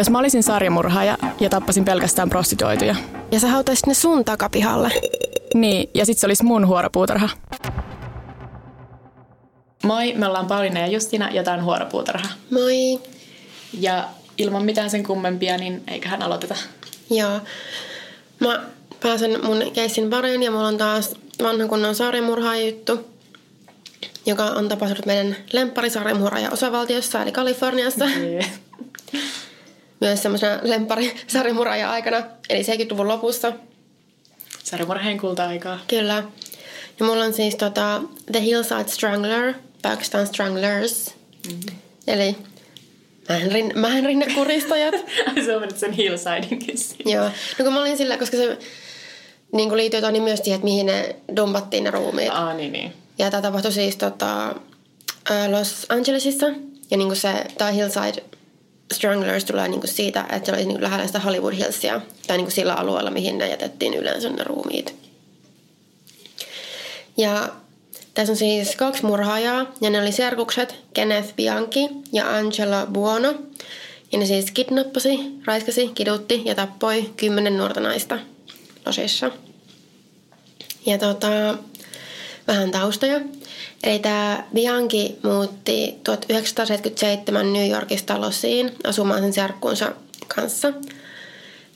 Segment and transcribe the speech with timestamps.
[0.00, 2.96] Jos mä olisin sarjamurhaaja ja tappasin pelkästään prostituoituja.
[3.30, 4.92] Ja sä hautaisit ne sun takapihalle.
[5.54, 7.28] Niin, ja sit se olisi mun huoropuutarha.
[9.84, 12.28] Moi, me ollaan Pauliina ja Justina ja tää on Huoropuutarha.
[12.50, 13.00] Moi.
[13.80, 14.08] Ja
[14.38, 16.54] ilman mitään sen kummempia, niin eiköhän aloiteta.
[17.10, 17.40] Joo.
[18.38, 18.62] Mä
[19.02, 23.06] pääsen mun keissin pariin ja mulla on taas vanha kunnon sarjamurhaajuttu,
[24.26, 28.04] joka on tapahtunut meidän lempparisarjamurhaaja osavaltiossa, eli Kaliforniassa.
[30.00, 31.14] Myös semmoisena lemppari
[31.88, 33.52] aikana, eli 70-luvun lopussa.
[34.64, 35.78] Sarjamurheen kulta-aikaa.
[35.88, 36.24] Kyllä.
[37.00, 41.14] Ja mulla on siis tota, The Hillside Strangler, Pakistan Stranglers.
[41.46, 41.76] Mm-hmm.
[42.06, 42.36] Eli
[43.30, 44.94] Mähän, rin, mähän rinnekuristajat.
[45.44, 47.24] se on sen hillsidinkin Joo.
[47.58, 48.58] No kun mä olin sillä, koska se
[49.52, 52.30] niin kuin liittyy niin myös siihen, että mihin ne dumpattiin ne ruumiit.
[52.32, 52.92] Aa, niin, niin.
[53.18, 54.54] Ja tämä tapahtui siis tota,
[55.50, 56.46] Los Angelesissa.
[56.90, 58.22] Ja niin kuin se, tämä Hillside
[58.92, 62.00] Stranglers tulee niin kuin siitä, että se oli niin kuin lähellä sitä Hollywood Hillsia.
[62.26, 64.94] Tai niin kuin sillä alueella, mihin ne jätettiin yleensä ne ruumiit.
[67.16, 67.48] Ja
[68.14, 73.34] tässä on siis kaksi murhaajaa, ja ne oli serkukset Kenneth Bianchi ja Angela Buono.
[74.12, 78.18] Ja ne siis kidnappasi, raiskasi, kidutti ja tappoi kymmenen nuorta naista
[78.86, 79.30] Losissa.
[80.86, 81.58] Ja tota,
[82.46, 83.20] vähän taustoja.
[83.82, 89.92] Eli tämä Bianchi muutti 1977 New Yorkista Losiin asumaan sen serkkuunsa
[90.36, 90.72] kanssa.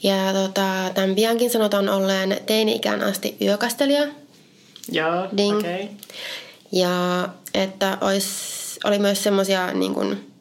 [0.02, 4.06] Ja tota, tämän Bianchin sanotaan olleen teini-ikään asti yökastelija
[4.92, 5.58] Joo, Ding.
[5.58, 5.88] Okay.
[6.72, 8.28] Ja että olis,
[8.84, 10.34] oli myös semmoisia niin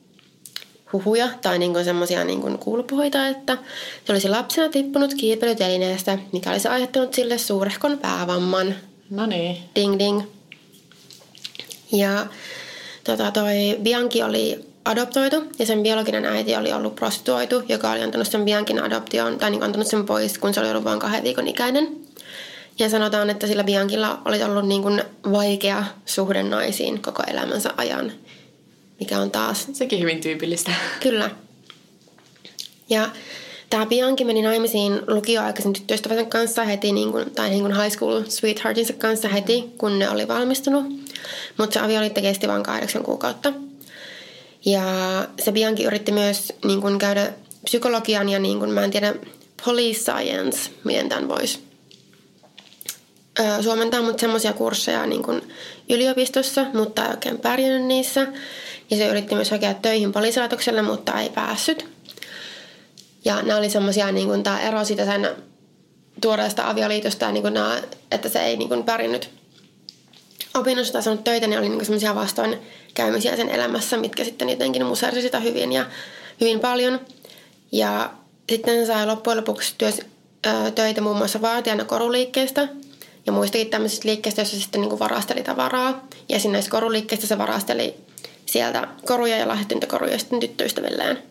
[0.93, 3.57] huhuja tai niin semmoisia niin kuulupuheita, että
[4.05, 8.75] se olisi lapsena tippunut kiipeilytelineestä, mikä olisi aiheuttanut sille suurehkon päävamman.
[9.09, 9.57] No niin.
[9.75, 10.21] Ding ding.
[11.93, 12.27] Ja
[13.03, 18.27] tota, toi Bianchi oli adoptoitu ja sen biologinen äiti oli ollut prostituoitu, joka oli antanut
[18.27, 21.47] sen Bianchin adoptioon tai niin antanut sen pois, kun se oli ollut vain kahden viikon
[21.47, 21.87] ikäinen.
[22.79, 28.11] Ja sanotaan, että sillä Biankilla oli ollut niin kuin vaikea suhde naisiin koko elämänsä ajan,
[28.99, 29.67] mikä on taas...
[29.73, 30.71] Sekin hyvin tyypillistä.
[30.99, 31.29] Kyllä.
[32.89, 33.09] Ja
[33.69, 38.23] tämä Bianchi meni naimisiin lukioaikaisen tyttöystävänsä kanssa heti, niin kuin, tai niin kuin high school
[38.29, 41.02] sweetheartinsa kanssa heti, kun ne oli valmistunut.
[41.57, 43.53] Mutta se avioliitto kesti vain kahdeksan kuukautta.
[44.65, 44.83] Ja
[45.39, 49.13] se Bianchi yritti myös niin kuin käydä psykologian ja niin kuin, mä en tiedä,
[49.65, 51.59] police science, miten tämän voisi
[53.61, 55.41] suomentaa mut semmoisia kursseja niin kuin
[55.89, 58.27] yliopistossa, mutta ei oikein pärjännyt niissä.
[58.89, 61.85] Ja se yritti myös hakea töihin poliisilaitokselle, mutta ei päässyt.
[63.25, 65.29] Ja nämä oli semmoisia, niin kuin tämä ero siitä sen
[66.21, 67.81] tuoreesta avioliitosta, niin kuin nämä,
[68.11, 69.29] että se ei niin kuin pärjännyt
[70.53, 75.21] opinnossa tai saanut töitä, niin oli niin semmoisia vastoinkäymisiä sen elämässä, mitkä sitten jotenkin musersi
[75.21, 75.85] sitä hyvin ja
[76.41, 76.99] hyvin paljon.
[77.71, 78.11] Ja
[78.49, 80.01] sitten sai loppujen lopuksi työs,
[80.47, 82.67] ö, töitä muun muassa vaatijana koruliikkeestä–
[83.25, 86.07] ja muistakin tämmöisistä liikkeistä, joissa sitten niin kuin varasteli tavaraa.
[86.29, 87.95] Ja sinne näissä koruliikkeistä se varasteli
[88.45, 91.23] sieltä koruja ja lahjoitinta koruja sitten tyttöystävilleen.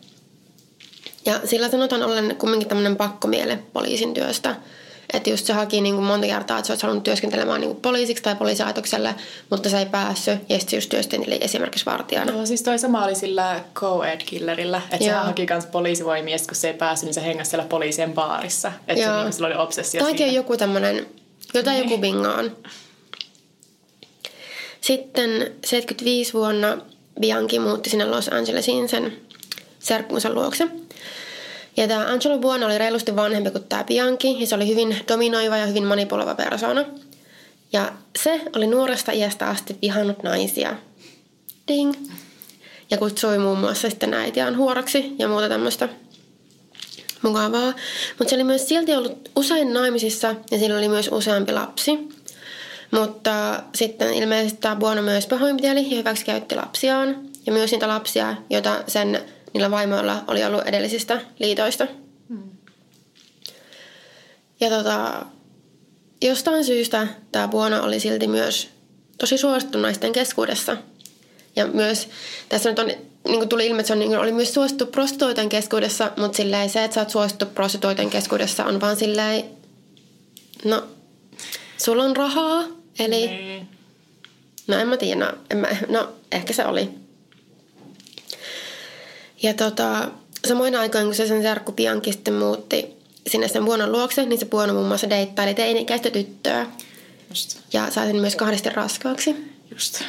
[1.25, 4.55] Ja sillä sanotaan ollen kumminkin tämmöinen pakkomiele poliisin työstä.
[5.13, 7.81] Että just se haki niin kuin monta kertaa, että se olisi halunnut työskentelemään niin kuin
[7.81, 9.15] poliisiksi tai poliisilaitokselle,
[9.49, 10.39] mutta se ei päässyt.
[10.49, 12.31] Ja sitten just työskenteli esimerkiksi vartijana.
[12.31, 14.81] No siis toi sama oli sillä co-ed-killerillä.
[14.91, 18.71] Että se haki myös poliisivoimia, kun se ei päässyt, niin se hengasi siellä poliisien baarissa.
[18.87, 21.05] Että se, niin, sillä oli obsessio Tämäkin on joku tämmöinen
[21.53, 22.51] Jotain joku bingaan.
[24.81, 26.77] Sitten 75 vuonna
[27.19, 29.17] Bianchi muutti sinne Los Angelesiin sen
[29.79, 30.67] serkkunsa luokse.
[31.77, 35.57] Ja tämä Angelo Buono oli reilusti vanhempi kuin tämä Bianchi, ja se oli hyvin dominoiva
[35.57, 36.85] ja hyvin manipuloiva persona.
[37.73, 40.75] Ja se oli nuoresta iästä asti vihannut naisia.
[41.67, 41.93] Ding.
[42.91, 45.89] Ja kutsui muun muassa sitten äitiään huoroksi ja muuta tämmöistä
[47.21, 47.73] mukavaa.
[48.19, 52.09] Mutta se oli myös silti ollut usein naimisissa ja sillä oli myös useampi lapsi.
[52.91, 57.21] Mutta sitten ilmeisesti tämä Buono myös pahoinpiteli ja hyväksikäytti lapsiaan.
[57.45, 59.21] Ja myös niitä lapsia, joita sen
[59.53, 61.87] niillä vaimoilla oli ollut edellisistä liitoista.
[62.29, 62.51] Hmm.
[64.59, 65.25] Ja tota,
[66.21, 68.69] jostain syystä tämä Buono oli silti myös
[69.17, 70.77] tosi suosittu naisten keskuudessa.
[71.55, 72.09] Ja myös
[72.49, 75.49] tässä nyt on niin kuin tuli ilmi, että se on, niin oli myös suosittu prostituoiden
[75.49, 79.43] keskuudessa, mutta silleen se, että sä oot suosittu prostituoiden keskuudessa on vaan silleen,
[80.65, 80.83] no,
[81.77, 82.63] sulla on rahaa,
[82.99, 83.67] eli, mm.
[84.67, 87.02] no en mä tiedä, no, en mä, no ehkä se oli.
[89.43, 90.11] Ja tota,
[90.47, 91.73] samoin aikoin, kun se sen serkku
[92.11, 92.97] sitten muutti
[93.27, 96.65] sinne sen vuonon luokse, niin se vuono muun muassa deittaili teini-ikäistä tyttöä.
[97.29, 97.59] Just.
[97.73, 99.35] Ja sai sen myös kahdesti raskaaksi.
[99.71, 100.01] Just.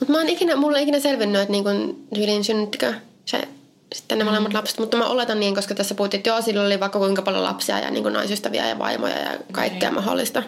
[0.00, 1.70] Mutta mä oon ikinä, mulla ei ikinä selvinnyt, että niinku
[2.14, 3.48] tyylin synnyttikö se
[3.94, 4.28] sitten ne mm.
[4.28, 4.78] molemmat lapset.
[4.78, 7.78] Mutta mä oletan niin, koska tässä puhuttiin, että joo, sillä oli vaikka kuinka paljon lapsia
[7.78, 9.94] ja niin kuin naisystäviä ja vaimoja ja kaikkea mm.
[9.94, 10.42] mahdollista.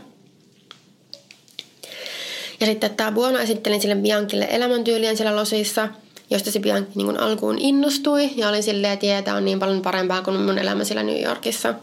[2.60, 5.88] Ja sitten tämä Buona esitteli sille Biankille elämäntyylien siellä losissa,
[6.30, 9.82] josta se Bianchi niin kuin alkuun innostui ja oli silleen, että jee, on niin paljon
[9.82, 11.74] parempaa kuin mun elämä siellä New Yorkissa.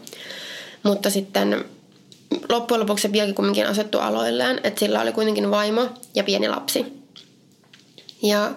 [0.82, 1.64] Mutta sitten
[2.48, 6.86] loppujen lopuksi se Bianchi kumminkin asettui aloilleen, että sillä oli kuitenkin vaimo ja pieni lapsi.
[8.22, 8.52] Ja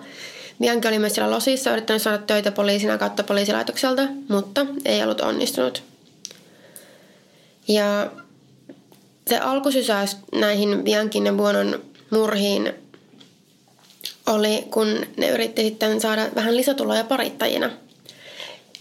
[0.60, 5.84] Bianchi oli myös siellä losissa yrittänyt saada töitä poliisina kautta poliisilaitokselta, mutta ei ollut onnistunut.
[7.68, 8.12] Ja
[9.28, 12.74] se alkusysäys näihin Bianchin ja Buonon murhiin
[14.30, 17.70] oli, kun ne yritti sitten saada vähän lisätuloja parittajina.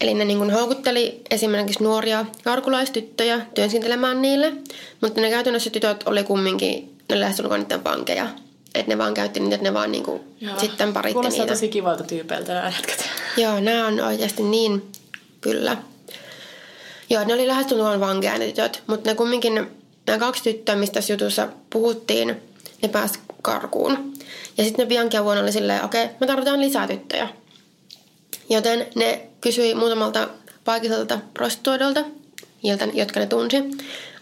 [0.01, 4.53] Eli ne niin houkutteli esimerkiksi nuoria karkulaistyttöjä työskentelemään niille,
[5.01, 8.27] mutta ne käytännössä tytöt oli kumminkin, ne lähestulkoon niiden vankeja.
[8.75, 10.23] Että ne vaan käytti niitä, että ne vaan niinku
[10.57, 11.53] sitten paritti Kuulostaa niitä.
[11.53, 12.73] tosi kivalta tyypeiltä nämä
[13.37, 14.91] Joo, nämä on oikeasti niin,
[15.41, 15.77] kyllä.
[17.09, 19.67] Joo, ne oli lähestulkoon vankeja ne tytöt, mutta ne kumminkin,
[20.07, 22.35] nämä kaksi tyttöä, mistä tässä jutussa puhuttiin,
[22.81, 24.13] ne pääsi karkuun.
[24.57, 27.29] Ja sitten ne Bianca vuonna oli silleen, okei, okay, me tarvitaan lisää tyttöjä.
[28.49, 30.27] Joten ne kysyi muutamalta
[30.65, 32.05] paikalliselta prostituoidolta,
[32.93, 33.57] jotka ne tunsi,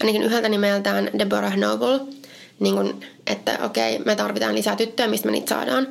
[0.02, 2.00] ainakin yhdeltä nimeltään Deborah Noble,
[2.60, 5.88] niin kun, että okei, okay, me tarvitaan lisää tyttöjä, mistä me niitä saadaan.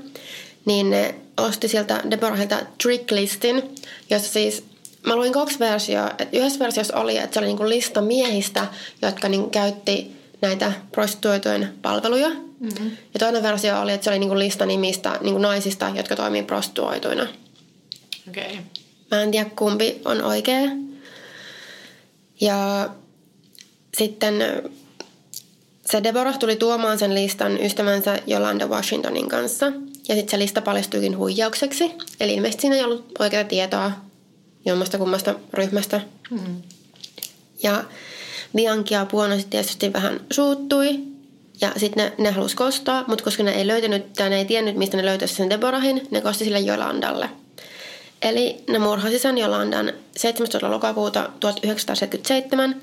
[0.65, 3.75] Niin ne osti sieltä Deborahilta tricklistin,
[4.11, 4.65] jossa siis
[5.07, 6.11] mä luin kaksi versioa.
[6.19, 8.67] Että yhdessä versiossa oli, että se oli niin lista miehistä,
[9.03, 12.29] jotka niin käytti näitä prostituoitujen palveluja.
[12.29, 12.91] Mm-hmm.
[13.15, 17.27] Ja toinen versio oli, että se oli niin lista nimistä niin naisista, jotka toimii prostituoituina.
[18.29, 18.45] Okei.
[18.45, 18.57] Okay.
[19.11, 20.71] Mä en tiedä, kumpi on oikea.
[22.41, 22.89] Ja
[23.99, 24.35] sitten
[25.87, 29.67] se Deborah tuli tuomaan sen listan ystävänsä Jolanda Washingtonin kanssa.
[30.09, 31.93] Ja sitten se lista paljastuikin huijaukseksi.
[32.21, 33.93] Eli ilmeisesti siinä ei ollut oikeaa tietoa
[34.65, 36.01] jommasta kummasta ryhmästä.
[36.31, 36.63] Mm.
[37.63, 37.85] Ja
[38.55, 40.99] Bianchia Puono sitten tietysti vähän suuttui.
[41.61, 44.77] Ja sitten ne, ne halusi kostaa, mutta koska ne ei löytänyt tai ne ei tiennyt,
[44.77, 47.31] mistä ne löytäisi sen Deborahin, ne kosti sille Jolandalle.
[48.23, 50.71] Eli ne murhasi sen Jolandan 17.
[50.71, 52.83] lokakuuta 1977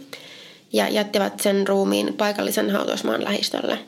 [0.73, 3.79] ja jättivät sen ruumiin paikallisen hautausmaan lähistölle.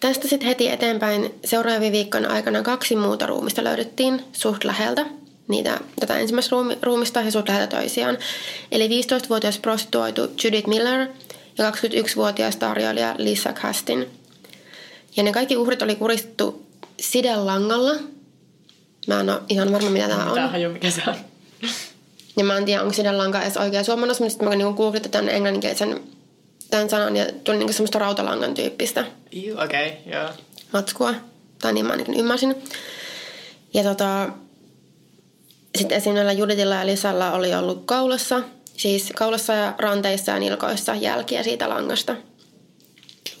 [0.00, 5.06] Tästä sitten heti eteenpäin seuraavien viikkojen aikana kaksi muuta ruumista löydettiin suht läheltä
[5.50, 8.18] niitä, tätä ensimmäistä ruumi, ruumista ja suht läheltä toisiaan.
[8.72, 11.08] Eli 15-vuotias prostituoitu Judith Miller
[11.58, 14.06] ja 21-vuotias tarjoilija Lisa Castin.
[15.16, 16.66] Ja ne kaikki uhrit oli kuristettu
[17.00, 17.92] sidelangalla.
[19.06, 20.50] Mä en ole ihan varma, mitä tämä on.
[20.50, 21.14] Haju, mikä se on.
[22.36, 25.28] Ja mä en tiedä, onko sidelanka edes oikea suomennos, mutta sitten mä niinku googletin tämän
[25.28, 26.00] englanninkielisen
[26.70, 29.04] tämän sanan ja tuli niinku semmoista rautalangan tyyppistä.
[29.64, 30.28] Okei, okay, joo.
[30.72, 31.14] Matskua.
[31.60, 32.54] Tai niin mä ainakin ymmärsin.
[33.74, 34.28] Ja tota,
[35.78, 36.14] sitten esim.
[36.38, 38.42] Juditilla ja Lisalla oli ollut kaulassa,
[38.76, 42.16] siis kaulassa ja ranteissa ja nilkoissa jälkiä siitä langasta.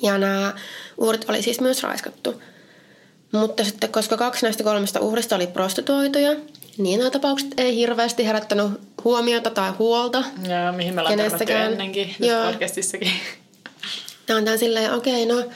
[0.02, 0.54] Ja nämä
[0.98, 2.42] uhrit oli siis myös raiskattu.
[3.32, 6.36] Mutta sitten, koska kaksi näistä kolmesta uhrista oli prostituoituja,
[6.78, 8.66] niin nämä tapaukset ei hirveästi herättänyt
[9.04, 10.24] huomiota tai huolta.
[10.48, 12.46] Joo, mihin me ollaan ennenkin Joo.
[12.46, 13.12] podcastissakin.
[14.26, 15.50] Tämä on silleen, okei, okay, no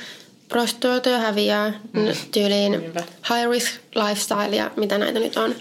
[0.49, 2.09] prostituoituja häviää mm.
[2.31, 3.01] tyyliin Niinpä.
[3.01, 5.55] high risk lifestyle ja mitä näitä nyt on.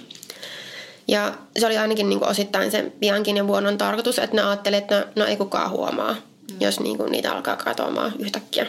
[1.07, 4.81] Ja se oli ainakin niin kuin osittain sen Biankin ja Vuonon tarkoitus, että ne ajattelivat,
[4.81, 6.57] että no, no ei kukaan huomaa, mm.
[6.59, 8.67] jos niin kuin niitä alkaa katoamaan yhtäkkiä.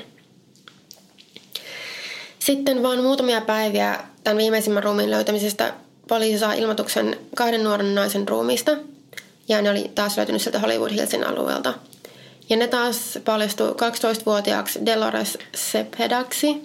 [2.38, 5.74] Sitten vain muutamia päiviä tämän viimeisimmän ruumiin löytämisestä
[6.08, 8.76] poliisi saa ilmoituksen kahden nuoren naisen ruumiista.
[9.48, 11.74] Ja ne oli taas löytynyt sieltä Hollywood Hillsin alueelta.
[12.48, 16.62] Ja ne taas paljastui 12-vuotiaaksi Dolores Sepedaksi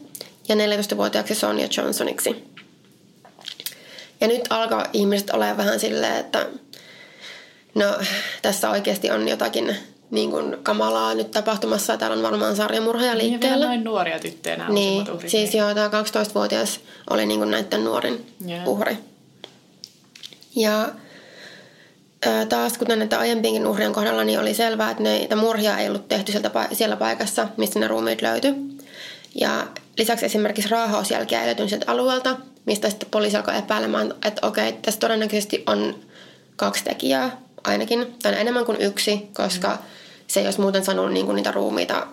[0.49, 2.48] ja 14-vuotiaaksi Sonia Johnsoniksi.
[4.21, 6.45] Ja nyt alkaa ihmiset olemaan vähän silleen, että
[7.75, 7.85] no
[8.41, 9.75] tässä oikeasti on jotakin
[10.11, 11.97] niin kuin kamalaa nyt tapahtumassa.
[11.97, 13.57] Täällä on varmaan sarjamurhaja niin, liikkeellä.
[13.57, 15.31] Niin, noin nuoria tyttöjä nämä niin, uhrit.
[15.31, 15.59] Siis niin.
[15.59, 18.67] joo, tämä 12-vuotias oli niin kuin näiden nuorin yeah.
[18.67, 18.97] uhri.
[20.55, 20.89] Ja
[22.49, 26.31] taas kuten näitä aiempiinkin uhrien kohdalla, niin oli selvää, että näitä murhia ei ollut tehty
[26.31, 28.53] sieltä, siellä paikassa, missä ne ruumiit löytyi.
[29.35, 34.73] Ja lisäksi esimerkiksi raahausjälkiä ei löytynyt sieltä alueelta, mistä sitten poliisi alkoi epäilemään, että okei,
[34.73, 35.95] tässä todennäköisesti on
[36.55, 39.77] kaksi tekijää ainakin, tai enemmän kuin yksi, koska mm.
[40.27, 42.07] se ei olisi muuten sanonut niin kuin niitä ruumiita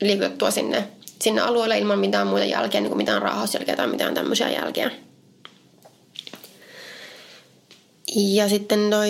[0.00, 0.88] liikutettua sinne,
[1.22, 4.90] sinne alueelle ilman mitään muita jälkeä, niin kuin mitään raahausjälkeä tai mitään tämmöisiä jälkeä.
[8.16, 9.08] Ja sitten noi,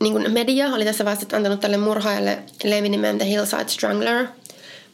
[0.00, 4.26] niin kuin media oli tässä vaiheessa antanut tälle murhaajalle levinimen The Hillside Strangler.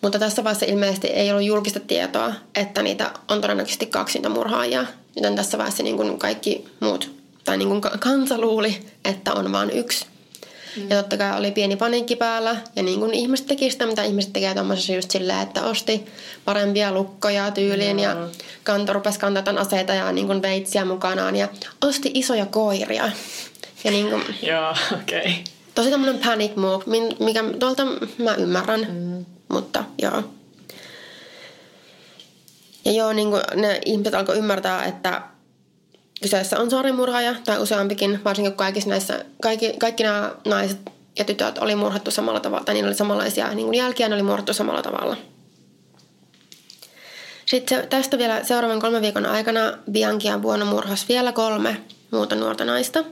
[0.00, 4.86] Mutta tässä vaiheessa ilmeisesti ei ollut julkista tietoa, että niitä on todennäköisesti kaksi niitä murhaajaa.
[5.16, 7.10] Joten tässä vaiheessa niin kuin kaikki muut
[7.44, 10.06] tai niin kuin kansa luuli, että on vain yksi.
[10.76, 10.90] Mm.
[10.90, 12.56] Ja totta kai oli pieni paniikki päällä.
[12.76, 16.06] Ja niin kuin ihmiset teki sitä, mitä ihmiset tekee tuommoisessa just silleen, että osti
[16.44, 17.96] parempia lukkoja tyyliin.
[17.96, 18.02] Mm.
[18.02, 18.28] Ja
[18.64, 21.36] kanto rupesi kantaa aseita ja niin kuin veitsiä mukanaan.
[21.36, 21.48] Ja
[21.84, 23.10] osti isoja koiria.
[23.84, 25.20] Ja niin kuin, Joo, okei.
[25.20, 25.32] Okay.
[25.74, 26.84] Tosi tämmöinen panic move,
[27.20, 27.86] mikä tuolta
[28.18, 28.86] mä ymmärrän.
[28.90, 29.24] Mm.
[29.50, 30.22] Mutta joo.
[32.84, 35.22] Ja joo, niin kuin ne ihmiset alkoi ymmärtää, että
[36.22, 40.78] kyseessä on sarjamurhaaja tai useampikin, varsinkin kun kaikissa näissä, kaikki, kaikki nämä naiset
[41.18, 44.22] ja tytöt oli murhattu samalla tavalla, tai niillä oli samanlaisia niin kuin jälkiä, ne oli
[44.22, 45.16] murhattu samalla tavalla.
[47.46, 51.76] Sitten tästä vielä seuraavan kolmen viikon aikana Bianchia vuonna murhasi vielä kolme
[52.10, 53.04] muuta nuorta naista,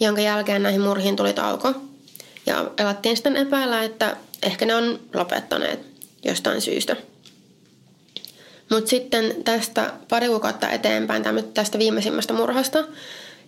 [0.00, 1.87] jonka jälkeen näihin murhiin tuli tauko.
[2.48, 5.80] Ja elattiin sitten epäillä, että ehkä ne on lopettaneet
[6.24, 6.96] jostain syystä.
[8.70, 11.22] Mutta sitten tästä pari kuukautta eteenpäin
[11.54, 12.84] tästä viimeisimmästä murhasta,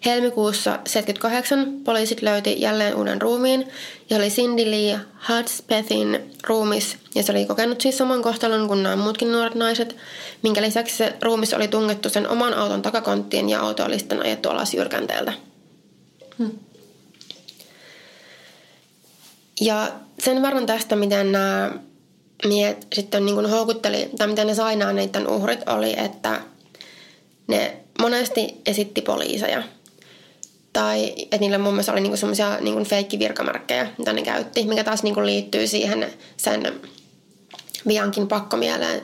[0.04, 3.68] helmikuussa 78 poliisit löyti jälleen uuden ruumiin
[4.10, 8.96] ja oli Cindy Lee Hudspethin ruumis ja se oli kokenut siis saman kohtalon kuin nämä
[8.96, 9.96] muutkin nuoret naiset,
[10.42, 14.48] minkä lisäksi se ruumis oli tungettu sen oman auton takakonttiin ja auto oli sitten ajettu
[14.48, 15.32] alas jyrkänteeltä.
[16.38, 16.50] Hmm.
[19.60, 19.88] Ja
[20.18, 21.70] sen verran tästä, miten nämä
[22.46, 26.40] miehet sitten niin kuin houkutteli, tai miten ne sai nämä niiden uhrit, oli, että
[27.46, 29.62] ne monesti esitti poliiseja.
[30.72, 35.02] Tai että niillä mun mielestä oli niinku semmoisia niinku feikkivirkamerkkejä, mitä ne käytti, mikä taas
[35.02, 36.80] niinku liittyy siihen sen
[37.88, 39.02] Biankin pakkomieleen,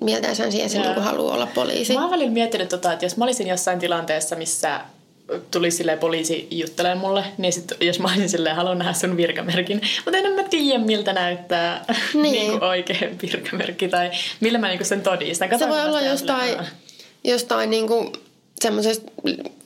[0.00, 1.94] mielteeseen siihen, niinku haluaa olla poliisi.
[1.94, 4.80] Mä oon välillä miettinyt, tota, että jos mä olisin jossain tilanteessa, missä
[5.50, 9.80] tuli sille poliisi juttelemaan mulle, niin sit, jos mä olisin silleen, haluan nähdä sun virkamerkin.
[10.04, 12.22] Mutta en mä tiedä, miltä näyttää niin.
[12.22, 15.48] niinku oikein virkamerkki tai millä mä niinku sen todistan.
[15.48, 16.56] Kato, se voi olla jostain,
[17.24, 18.12] jostain niinku
[18.62, 19.12] semmoisesta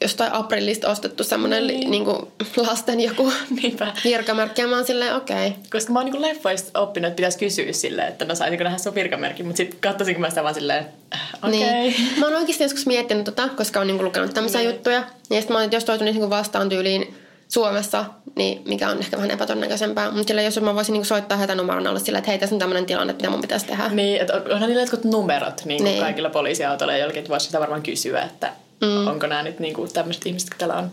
[0.01, 1.91] jostain aprillista ostettu semmoinen niin.
[1.91, 2.19] niin kuin
[2.57, 3.33] lasten joku
[3.63, 3.93] Niinpä.
[4.05, 5.49] virkamerkki ja mä oon silleen okei.
[5.49, 5.61] Okay.
[5.73, 8.95] Koska mä oon niin leffoista oppinut, että pitäisi kysyä silleen, että no saisinko nähdä sun
[8.95, 11.63] virkamerkki, mutta sitten katsoisinko mä sitä vaan silleen, äh, okei.
[11.63, 11.73] Okay.
[11.73, 11.95] Niin.
[12.19, 14.71] Mä oon oikeasti joskus miettinyt tota, koska oon niin lukenut tämmöisiä niin.
[14.71, 15.05] juttuja.
[15.31, 17.15] Ja sitten mä oon, että jos toi tulisi niin vastaan tyyliin
[17.49, 18.05] Suomessa,
[18.37, 20.11] niin mikä on ehkä vähän epätodennäköisempää.
[20.11, 22.59] Mutta sillä jos mä voisin niinku soittaa heitä numeron alle sillä, että hei, tässä on
[22.59, 23.89] tämmöinen tilanne, mitä mun pitäisi tehdä.
[23.89, 26.03] Niin, että onhan niillä jotkut numerot niin niin.
[26.03, 29.07] kaikilla poliisiautoilla ja jollekin, että voisi sitä varmaan kysyä, että Mm.
[29.07, 30.91] Onko nämä nyt niinku tämmöiset ihmiset, jotka täällä on?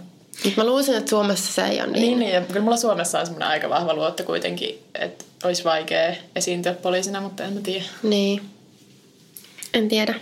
[0.58, 2.02] Mä luulisin, että Suomessa se ei ole niin.
[2.02, 6.16] Niin, niin ja kyllä mulla Suomessa on semmoinen aika vahva luotto kuitenkin, että olisi vaikea
[6.36, 7.86] esiintyä poliisina, mutta en mä tiedä.
[8.04, 8.42] Niin.
[9.74, 10.16] En tiedä.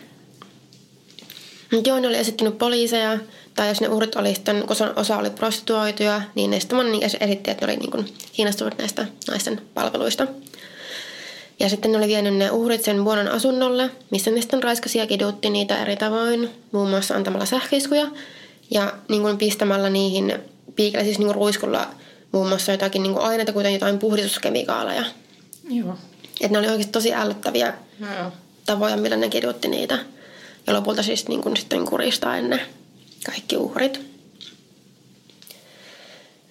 [1.72, 3.20] Mutta joo, ne oli esittänyt poliiseja,
[3.56, 6.80] tai jos ne uhrit oli sitten, kun osa oli prostituoituja, niin ne sitten
[7.20, 10.28] esitti, että ne oli niin kuin kiinnostuneet näistä naisten palveluista.
[11.60, 15.08] Ja sitten ne oli vienyt ne uhrit sen vuonon asunnolle, missä ne sitten raiskasi ja
[15.08, 18.08] kidutti niitä eri tavoin, muun muassa antamalla sähköiskuja
[18.72, 20.34] ja niin kuin pistämällä niihin
[20.76, 21.88] piikillä, siis niin kuin ruiskulla
[22.32, 25.04] muun muassa jotakin niin kuin aineita, kuten jotain puhdistuskemikaaleja.
[25.70, 25.98] Joo.
[26.42, 28.32] Että ne oli oikeasti tosi ällöttäviä Joo.
[28.66, 30.00] tavoja, millä ne kidutti niitä.
[30.68, 32.62] Ja lopulta siis niin kuin sitten kuristaa ennen
[33.26, 34.02] kaikki uhrit.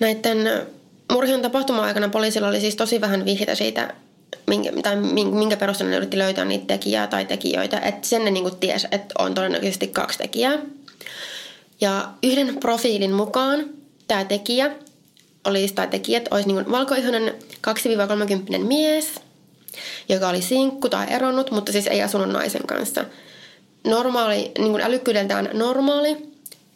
[0.00, 0.66] Näiden
[1.12, 3.94] murhien tapahtuma-aikana poliisilla oli siis tosi vähän vihjeitä siitä,
[4.46, 4.96] minkä, tai
[5.30, 7.78] minkä perusteella ne yritti löytää niitä tekijää tai tekijöitä.
[7.78, 10.58] Että sen ne niinku ties, että on todennäköisesti kaksi tekijää.
[11.80, 13.64] Ja yhden profiilin mukaan
[14.08, 14.70] tämä tekijä
[15.44, 17.34] olisi, tai tekijät olisi niin valkoihoinen
[18.54, 19.14] 2-30 mies,
[20.08, 23.04] joka oli sinkku tai eronnut, mutta siis ei asunut naisen kanssa.
[23.84, 26.16] Normaali, niin kuin älykkyydeltään normaali,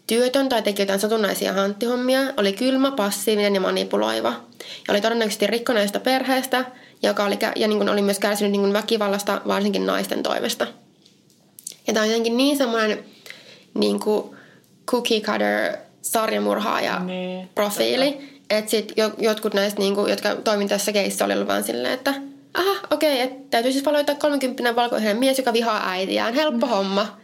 [0.06, 4.28] työtön tai teki jotain satunnaisia hanttihommia, oli kylmä, passiivinen ja manipuloiva.
[4.58, 6.64] Ja oli todennäköisesti rikkoneesta perheestä–
[7.02, 10.66] joka oli, ja niin kuin oli myös kärsinyt niin kuin väkivallasta varsinkin naisten toimesta.
[11.86, 13.04] Ja tämä on jotenkin niin semmoinen
[13.74, 14.36] niin kuin
[14.86, 21.24] cookie cutter sarjamurhaaja niin, profiili, että sitten jotkut näistä, niin kuin, jotka toimin tässä keissä,
[21.24, 22.14] oli ollut vaan silleen, että
[22.54, 26.34] aha, okei, okay, että täytyy siis valita 30 valkoinen mies, joka vihaa äitiään.
[26.34, 26.70] Helppo mm.
[26.70, 27.20] homma.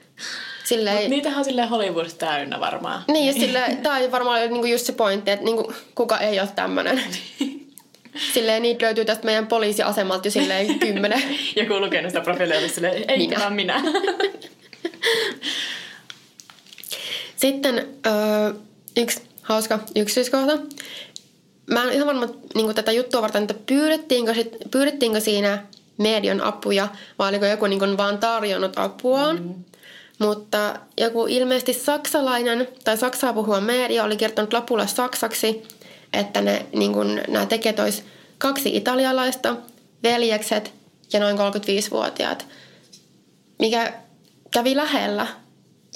[0.64, 3.02] Silleen, Mut niitähän on silleen Hollywoodissa täynnä varmaan.
[3.08, 7.00] Niin, sille, tämä on varmaan niinku just se pointti, että niinku, kuka ei ole tämmöinen.
[8.34, 11.22] Silleen niitä löytyy tästä meidän poliisiasemalta jo silleen kymmenen.
[11.56, 13.40] Joku lukenut sitä profiilia silleen, ei minä.
[13.40, 13.82] vaan minä.
[17.36, 18.52] Sitten öö,
[18.96, 20.58] yksi hauska yksityiskohta.
[21.66, 25.66] Mä en ihan varma niin tätä juttua varten, että pyydettiinkö, sit, pyydettiinkö siinä
[25.98, 29.42] median apuja, vai oliko joku niin vaan tarjonnut apuaan.
[29.42, 29.54] Mm.
[30.18, 35.62] Mutta joku ilmeisesti saksalainen tai saksaa puhuva media oli kertonut lapulla saksaksi,
[36.12, 38.02] että ne, niin kun, nämä tekijät olisi
[38.38, 39.56] kaksi italialaista,
[40.02, 40.72] veljekset
[41.12, 42.46] ja noin 35-vuotiaat,
[43.58, 43.92] mikä
[44.50, 45.26] kävi lähellä.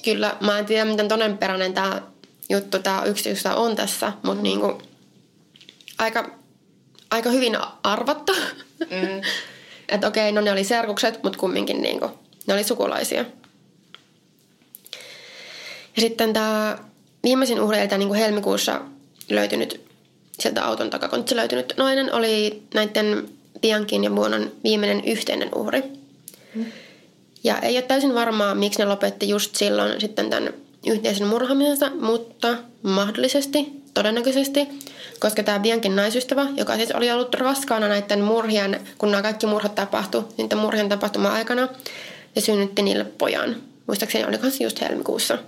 [0.05, 2.03] Kyllä, mä en tiedä, miten todennäköinen tämä
[2.49, 4.83] juttu tämä yksityistä on tässä, mutta niinku,
[5.99, 6.31] aika,
[7.11, 8.33] aika hyvin arvattu.
[8.81, 9.23] Mm.
[9.89, 12.11] että okei, no ne oli serkukset, mutta kumminkin niinku,
[12.47, 13.25] ne oli sukulaisia.
[15.97, 16.79] Ja sitten tämä
[17.23, 18.81] viimeisin uhri, eli niin helmikuussa
[19.31, 19.90] löytynyt
[20.41, 23.29] sieltä auton takakontissa löytynyt nainen oli näiden
[23.61, 25.83] Biancin ja Buonon viimeinen yhteinen uhri.
[26.55, 26.67] Mm.
[27.45, 30.53] Ja ei ole täysin varmaa, miksi ne lopetti just silloin sitten tämän
[30.87, 34.69] yhteisen murhaamisensa, mutta mahdollisesti, todennäköisesti,
[35.21, 39.75] koska tämä Biancin naisystävä, joka siis oli ollut raskaana näiden murhien, kun nämä kaikki murhat
[39.75, 41.69] tapahtui, niiden murhien tapahtuma aikana,
[42.37, 43.57] ja synnytti niille pojan.
[43.87, 45.39] Muistaakseni olikohan se just helmikuussa.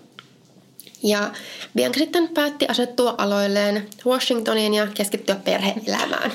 [1.02, 1.30] Ja
[1.76, 6.32] Bianca sitten päätti asettua aloilleen Washingtoniin ja keskittyä perhe-elämään.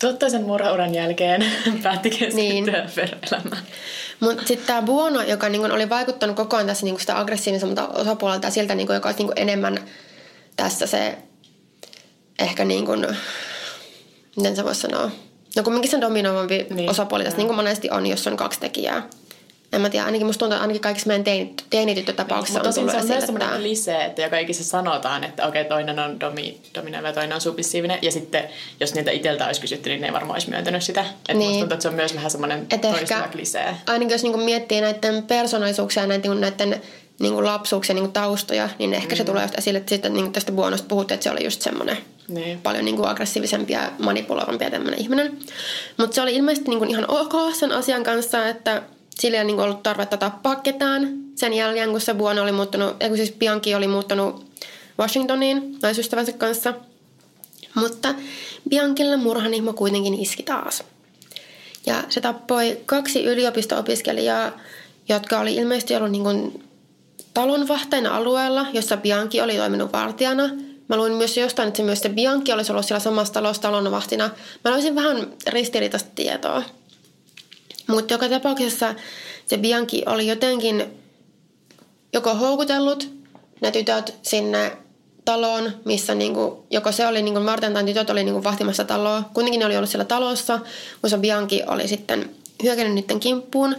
[0.00, 1.44] Tuottaisen murhauran jälkeen
[1.82, 2.64] päätti keskittyä niin.
[2.94, 3.62] perhe-elämään.
[4.20, 8.50] Mutta sitten tämä Buono, joka niinku oli vaikuttanut koko ajan tässä niinku sitä aggressiivisemmalta osapuolelta
[8.50, 9.78] siltä, niinku, joka olisi niinku enemmän
[10.56, 11.18] tässä se
[12.38, 13.06] ehkä niin kuin,
[14.36, 15.10] miten se voisi sanoa,
[15.56, 16.90] no kumminkin se dominoivampi niin.
[16.90, 19.08] osapuoli tässä, niin kuin monesti on, jos on kaksi tekijää
[19.74, 22.92] en mä tiedä, ainakin musta tuntuu, että ainakin kaikissa meidän teinityttö teinityttötapauksissa niin, on tullut
[22.92, 27.06] se on myös semmoinen klisee, että joka ikisessä sanotaan, että okei, toinen on domi, dominoiva
[27.06, 27.98] ja toinen on submissiivinen.
[28.02, 28.48] Ja sitten,
[28.80, 31.00] jos niitä itseltä olisi kysytty, niin ne ei varmaan olisi myöntänyt sitä.
[31.00, 31.38] Että niin.
[31.38, 33.76] musta tuntuu, että se on myös vähän semmoinen toistava klisee.
[33.86, 36.82] Ainakin jos niinku miettii näiden persoonallisuuksia ja näiden, näiden
[37.20, 39.16] niin kuin lapsuuksia niin kuin taustoja, niin ehkä mm.
[39.16, 41.98] se tulee just esille, että sitten niin tästä Buonosta puhuttiin, että se oli just semmoinen
[42.28, 42.60] niin.
[42.60, 45.38] paljon niin kuin aggressiivisempi ja manipuloivampi ja tämmöinen ihminen.
[45.96, 48.82] Mutta se oli ilmeisesti niin kuin ihan ok sen asian kanssa, että
[49.20, 53.16] sillä ei niin ollut tarvetta tappaa ketään sen jälkeen, kun se Buono oli muuttunut, kun
[53.16, 54.44] siis Bianchi oli muuttunut
[54.98, 56.74] Washingtoniin naisystävänsä kanssa.
[57.74, 58.14] Mutta
[58.68, 60.84] Bianchilla murhanihmo kuitenkin iski taas.
[61.86, 64.52] Ja se tappoi kaksi yliopisto-opiskelijaa,
[65.08, 66.64] jotka oli ilmeisesti ollut niin kuin
[67.34, 70.50] talonvahtajana alueella, jossa Bianchi oli toiminut vartijana.
[70.88, 74.30] Mä luin myös jostain, että se myös se Bianchi olisi ollut siellä samassa talossa talonvahtina.
[74.64, 76.62] Mä löysin vähän ristiriitaista tietoa.
[77.86, 78.94] Mutta joka tapauksessa
[79.46, 80.84] se Bianchi oli jotenkin
[82.12, 83.10] joko houkutellut
[83.60, 84.76] ne tytöt sinne
[85.24, 89.30] taloon, missä niinku, joko se oli niinku Martin tai tytöt oli niinku vahtimassa taloa.
[89.34, 90.60] Kuitenkin ne oli ollut siellä talossa,
[91.00, 92.30] kun se Bianchi oli sitten
[92.62, 93.76] hyökännyt niiden kimppuun.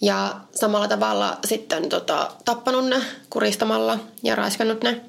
[0.00, 2.96] Ja samalla tavalla sitten tota, tappanut ne
[3.30, 5.00] kuristamalla ja raiskannut ne,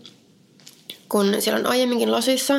[1.09, 2.53] kun siellä on aiemminkin losissa.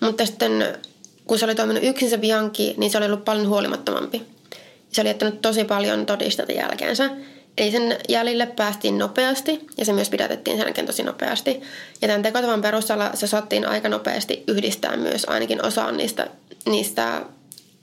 [0.00, 0.78] Mutta sitten
[1.26, 4.22] kun se oli toiminut yksin se Bianchi, niin se oli ollut paljon huolimattomampi.
[4.92, 7.10] Se oli jättänyt tosi paljon todisteita jälkeensä.
[7.58, 11.60] Eli sen jäljille päästiin nopeasti ja se myös pidätettiin sen jälkeen tosi nopeasti.
[12.02, 16.26] Ja tämän tekotavan perusteella se saattiin aika nopeasti yhdistää myös ainakin osaan niistä,
[16.66, 17.22] niistä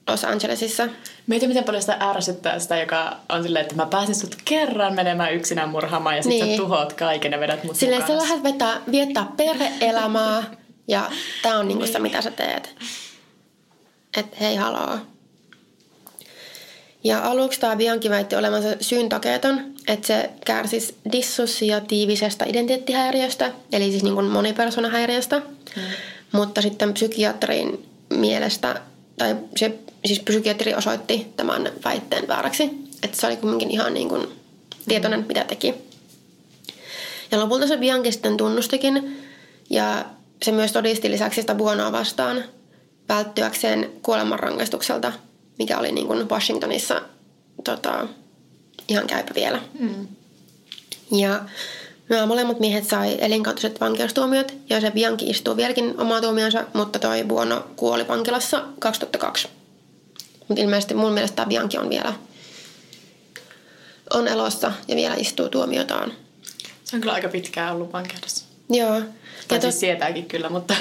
[0.08, 0.88] Los Angelesissa.
[1.28, 5.34] Mietin, miten paljon sitä ärsyttää sitä, joka on silleen, että mä pääsin sut kerran menemään
[5.34, 6.58] yksinään murhaamaan ja sitten niin.
[6.58, 10.44] sä tuhoat kaiken ja vedät mut Silleen sä lähdet vetää, viettää perhe-elämää
[10.88, 11.94] ja tää on niinku niin.
[11.94, 12.76] se, mitä sä teet.
[14.18, 14.98] Että hei haloo.
[17.08, 24.14] Ja aluksi tämä Bianchi väitti olevansa syyntakeeton, että se kärsisi dissosiatiivisesta identiteettihäiriöstä, eli siis niin
[24.14, 25.40] kuin monipersonahäiriöstä.
[25.40, 25.82] Mm.
[26.32, 28.82] Mutta sitten psykiatrin mielestä,
[29.18, 32.64] tai se siis psykiatri osoitti tämän väitteen vääräksi.
[33.04, 34.28] Että se oli kuitenkin ihan niin kuin
[34.88, 35.28] tietoinen, mm.
[35.28, 35.74] mitä teki.
[37.32, 39.22] Ja lopulta se Bianchi sitten tunnustikin,
[39.70, 40.06] ja
[40.44, 42.44] se myös todisti lisäksi sitä Buonoa vastaan
[43.10, 45.14] välttyäkseen kuolemanrangaistukselta–
[45.60, 47.02] mikä oli niin kuin Washingtonissa
[47.64, 48.08] tota,
[48.88, 49.62] ihan käypä vielä.
[49.80, 50.08] Mm.
[51.12, 51.42] Ja
[52.10, 57.24] nämä molemmat miehet sai elinkautiset vankeustuomiot ja se Bianchi istuu vieläkin omaa tuomionsa, mutta toi
[57.24, 59.48] Buono kuoli vankilassa 2002.
[60.48, 62.14] Mutta ilmeisesti mun mielestä tämä Bianchi on vielä
[64.14, 66.14] on elossa ja vielä istuu tuomiotaan.
[66.84, 68.46] Se on kyllä aika pitkään ollut vankeudessa.
[68.70, 69.02] Joo.
[69.48, 70.74] Tai ja siis sietääkin kyllä, mutta...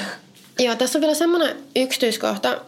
[0.59, 2.61] Joo, tässä on vielä semmoinen yksityiskohta,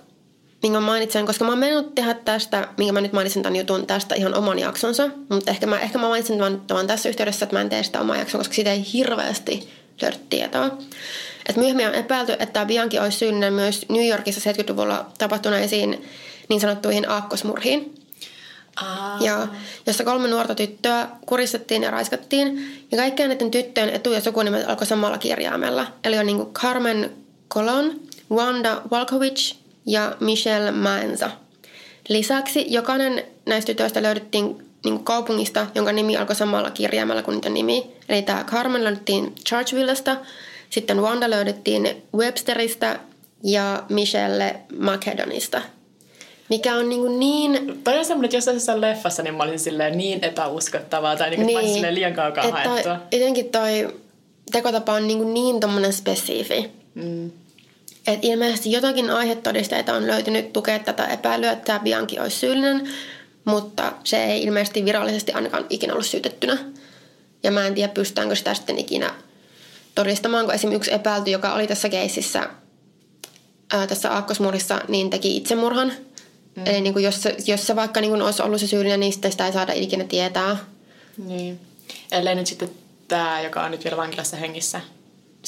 [0.62, 4.16] minkä mainitsen, koska mä oon mennyt tehdä tästä, minkä mä nyt mainitsen tämän jutun tästä
[4.16, 7.62] ihan oman jaksonsa, mutta ehkä mä, ehkä mä mainitsen tämän, tämän tässä yhteydessä, että mä
[7.62, 9.70] en tee sitä omaa jaksoa, koska siitä ei hirveästi
[10.02, 10.78] löydy tietoa.
[11.50, 16.06] Et myöhemmin on epäilty, että Bianchi olisi syyllinen myös New Yorkissa 70-luvulla tapahtuneisiin
[16.50, 17.96] niin sanottuihin aakkosmurhiin.
[18.76, 19.22] Ah.
[19.22, 19.48] Ja,
[19.86, 22.78] jossa kolme nuorta tyttöä kuristettiin ja raiskattiin.
[22.92, 25.88] Ja kaikkien näiden tyttöjen etu- ja sukunimet alkoi samalla kirjaimella.
[26.04, 27.12] Eli on niin Carmen
[27.50, 28.00] Colon,
[28.32, 29.59] Wanda Walkovich
[29.90, 31.32] ja Michelle Manza.
[32.10, 37.92] Lisäksi jokainen näistä tytöistä löydettiin niin kaupungista, jonka nimi alkoi samalla kirjaimella kuin niiden nimi.
[38.10, 40.18] Eli tämä Carmen löydettiin Chargevillesta,
[40.70, 43.00] sitten Wanda löydettiin Websteristä
[43.44, 45.62] ja Michelle Macedonista.
[46.50, 47.82] Mikä on niin, niin...
[47.84, 51.46] Toi on semmoinen, että jos jossain leffassa, niin mä olisin silleen niin epäuskottavaa tai niin,
[51.46, 51.60] niin.
[51.60, 52.98] olisin liian kaukaa haettua.
[53.12, 53.96] Jotenkin toi
[54.52, 56.72] tekotapa on niin, niin tommonen spesifi.
[56.96, 57.32] Mm.
[58.10, 62.90] Et ilmeisesti jotakin aihetodisteita on löytynyt tukea tätä epäilyä, että tämä Bianchi olisi syyllinen,
[63.46, 66.58] mutta se ei ilmeisesti virallisesti ainakaan ikinä ollut syytettynä.
[67.44, 69.14] Ja mä en tiedä, pystytäänkö sitä sitten ikinä
[69.96, 72.50] todistamaan, kun esimerkiksi yksi epäilty, joka oli tässä keississä,
[73.74, 75.94] ää, tässä aakkosmurhissa, niin teki itsemurhan.
[76.56, 76.64] Mm.
[76.66, 79.14] Eli niin kuin jos, se, jos se vaikka niin kuin olisi ollut se syyllinen, niin
[79.14, 80.58] sitä ei saada ikinä tietää.
[81.18, 81.60] Niin.
[82.12, 82.70] Ellei nyt sitten
[83.08, 84.82] tämä, joka on nyt vielä vankilassa hengissä,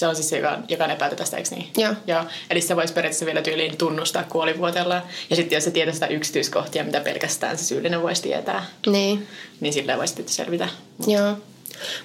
[0.02, 1.70] se on siis se, joka, joka on epäilty tästä, eikö niin?
[1.78, 1.94] Joo.
[2.08, 2.24] Joo.
[2.50, 5.02] Eli se voisi periaatteessa vielä tyyliin tunnustaa kuolivuoteella.
[5.30, 9.28] Ja sitten jos se tietää sitä yksityiskohtia, mitä pelkästään se syyllinen voisi tietää, Niin.
[9.60, 10.68] niin sillä voisi sitten selvitä.
[11.08, 11.38] Joo.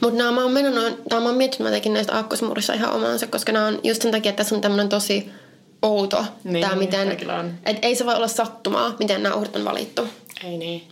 [0.01, 3.27] Mutta nämä mä oon mennyt, tai mä oon miettinyt, mä tekin näistä aakkosmurissa ihan omansa,
[3.27, 5.31] koska nämä on just sen takia, että tässä on tämmöinen tosi
[5.83, 6.25] outo.
[6.45, 7.55] Niin, tää, miten, on.
[7.67, 10.09] et ei se voi olla sattumaa, miten nämä uhrit on valittu.
[10.45, 10.89] Ei niin.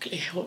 [0.00, 0.46] Kyllä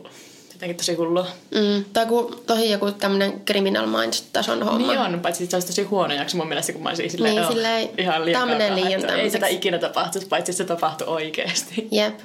[0.55, 1.27] jotenkin tosi hullua.
[1.51, 1.85] Mm.
[1.93, 4.87] Tai kun tosi joku tämmöinen criminal minds-tason homma.
[4.87, 7.47] Niin on, paitsi se olisi tosi huono jakso mun mielestä, kun mä olisin silleen, Niin,
[7.47, 11.87] silleen, ihan liian kaukaa, liian että Ei sitä ikinä tapahtuisi, paitsi se tapahtui oikeasti.
[11.91, 12.19] Jep.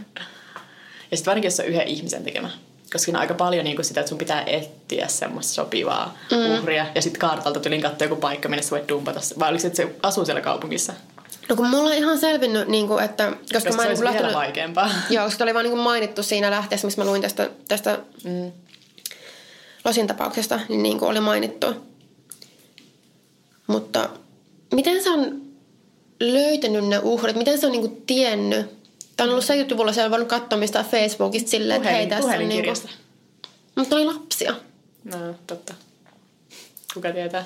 [1.10, 2.50] Ja sitten varsinkin, jos se on yhden ihmisen tekemä.
[2.82, 6.58] Koska siinä on aika paljon niin sitä, että sun pitää etsiä semmoista sopivaa mm.
[6.58, 6.86] uhria.
[6.94, 9.20] Ja sitten kartalta tulin katsoa joku paikka, minne sä voit dumpata.
[9.38, 10.92] Vai oliko se, että se asuu siellä kaupungissa?
[11.50, 13.32] No kun mulla on ihan selvinnyt, niin kuin, että...
[13.52, 14.90] Koska, mä se en olisi vielä vaikeampaa.
[15.10, 18.52] Joo, koska oli vaan niin kuin mainittu siinä lähteessä, missä mä luin tästä, tästä Mm.
[19.84, 21.66] Losin tapauksesta, niin, niin kuin oli mainittu.
[23.66, 24.10] Mutta
[24.74, 25.42] miten se on
[26.20, 27.36] löytänyt ne uhrit?
[27.36, 28.66] Miten se on niin kuin tiennyt?
[29.16, 32.42] Tämä on ollut 70-luvulla, se on voinut katsoa mistään Facebookista silleen, että hei Puhelin, tässä
[32.42, 32.76] on niin kuin...
[33.74, 34.54] Mutta oli lapsia.
[35.04, 35.74] No, totta.
[36.94, 37.44] Kuka tietää?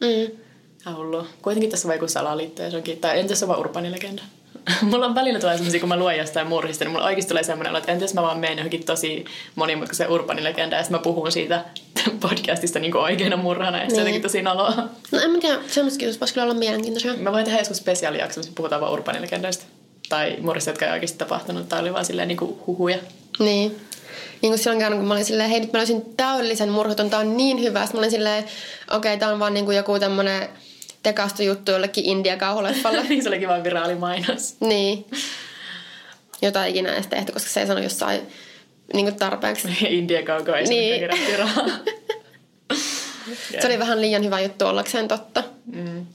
[0.00, 0.43] Mm.
[0.86, 1.26] Ihan hullua.
[1.42, 4.22] Kuitenkin tässä on joku salaliitto ja se onkin, tai entäs se on vaan urbanilegenda?
[4.82, 7.70] mulla on välillä tulee sellaisia, kun mä luen jostain murhista, niin mulla oikeasti tulee semmoinen
[7.70, 11.64] olo, että entäs mä vaan menen johonkin tosi monimutkaisen urbanilegenda ja sitten mä puhun siitä
[12.28, 13.98] podcastista niin oikeana murhana, ja se Niin.
[13.98, 14.72] jotenkin tosi noloa.
[15.12, 17.14] No en mä tiedä, semmoistakin voisi kyllä olla mielenkiintoisia.
[17.14, 19.64] Mä voin tehdä joskus spesiaalijakso, missä puhutaan vaan urbanilegendoista.
[20.08, 22.98] Tai murhista, jotka ei oikeasti tapahtunut, tai oli vaan silleen niin kuin huhuja.
[23.38, 23.76] Niin.
[24.42, 27.20] Niin kuin silloin kerran, kun mä olin silleen, hei nyt mä löysin täydellisen murhaton, tää
[27.20, 27.80] on niin hyvä.
[27.80, 30.48] Sitten mä olin silleen, okei, okay, tää on vaan niin kuin joku tämmönen
[31.04, 33.02] tekastu juttu jollekin India-kauhuleffalle.
[33.08, 34.56] niin se olikin vaan viraalimainos.
[34.60, 35.06] niin.
[36.42, 38.20] Jota ei ikinä edes tehty, koska se ei sano jossain
[38.94, 39.68] niin kuin tarpeeksi.
[39.88, 41.00] India kauko ei Niin.
[41.00, 41.66] kerätty rahaa.
[43.60, 45.44] Se oli vähän liian hyvä juttu ollakseen totta.
[45.66, 46.06] Mm.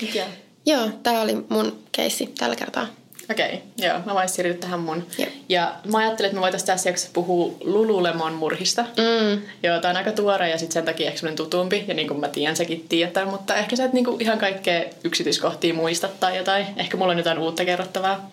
[0.00, 0.26] Mikä?
[0.66, 2.86] Joo, tää oli mun keissi tällä kertaa.
[3.30, 3.98] Okei, okay, joo.
[4.06, 5.06] Mä voisin siirtyä tähän mun.
[5.18, 5.28] Joo.
[5.48, 8.82] Ja mä ajattelin, että me voitaisiin tässä jaksossa puhua Lululemon murhista.
[8.82, 9.42] Mm.
[9.62, 11.84] Joo, tää on aika tuore ja sitten sen takia ehkä tutumpi.
[11.88, 15.74] Ja niin kuin mä tiedän, säkin tietää, mutta ehkä sä et niinku ihan kaikkea yksityiskohtia
[15.74, 16.66] muista tai jotain.
[16.76, 18.30] Ehkä mulla on jotain uutta kerrottavaa.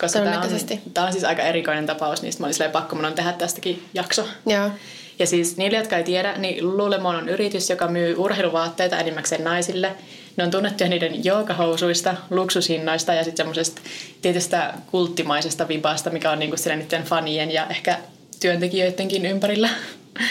[0.00, 0.50] Koska tää on,
[0.94, 3.32] tää on siis aika erikoinen tapaus, niin sit mä olin silleen, pakko mun on tehdä
[3.32, 4.28] tästäkin jakso.
[4.46, 4.70] Joo.
[5.18, 9.92] Ja siis niille, jotka ei tiedä, niin Lululemon on yritys, joka myy urheiluvaatteita enimmäkseen naisille.
[10.36, 13.82] Ne on tunnettuja niiden joogahousuista, luksushinnoista ja sitten semmoisesta
[14.22, 17.98] tietystä kulttimaisesta vibasta, mikä on niinku siellä niiden fanien ja ehkä
[18.40, 19.68] työntekijöidenkin ympärillä.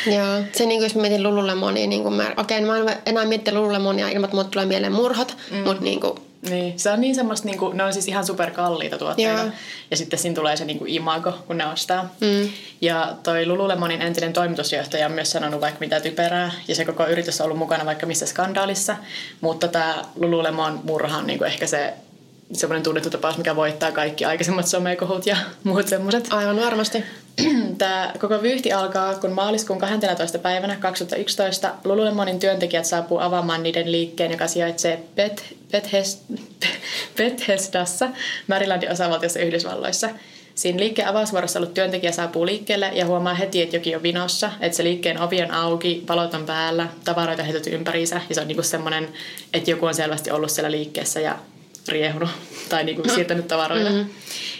[0.06, 0.44] Joo.
[0.52, 3.26] Se niin kuin jos mä mietin Lululemonia, niin kuin mä, okei, okay, mä en enää
[3.26, 5.58] mietti Lululemonia ilman, että mulle tulee mieleen murhat, mm.
[5.58, 9.42] mutta niin kuin, Niin, se on niin semmoista, niinku, ne on siis ihan superkalliita tuotteita.
[9.42, 9.52] Joo.
[9.92, 12.10] Ja sitten siinä tulee se niinku imago, kun ne ostaa.
[12.22, 12.50] Mm.
[12.82, 16.52] Ja toi Lululemonin entinen toimitusjohtaja on myös sanonut vaikka mitä typerää.
[16.68, 18.96] Ja se koko yritys on ollut mukana vaikka missä skandaalissa.
[19.42, 21.94] Mutta tämä Lululemon murha on niinku ehkä se
[22.54, 26.28] semmoinen tunnettu tapaus, mikä voittaa kaikki aikaisemmat somekohut ja muut semmoiset.
[26.34, 27.04] aivan varmasti.
[27.78, 30.40] Tämä koko vyyhti alkaa, kun maaliskuun 12.
[30.40, 36.20] päivänä 2011 Lululemonin työntekijät saapuu avaamaan niiden liikkeen, joka sijaitsee Beth, Bethesd,
[37.18, 38.10] Bethesdassa,
[38.48, 40.10] Marylandin osavaltiossa Yhdysvalloissa.
[40.56, 44.76] Siinä liikkeen avausvuorossa ollut työntekijä saapuu liikkeelle ja huomaa heti, että jokin on vinossa, että
[44.76, 48.64] se liikkeen ovi on auki, valot on päällä, tavaroita heitetty ympäriinsä ja se on niinku
[48.64, 49.08] semmoinen,
[49.54, 51.38] että joku on selvästi ollut siellä liikkeessä ja
[51.88, 52.30] riehunut
[52.70, 53.90] tai niinku siirtänyt tavaroita.
[53.90, 54.10] Mm-hmm.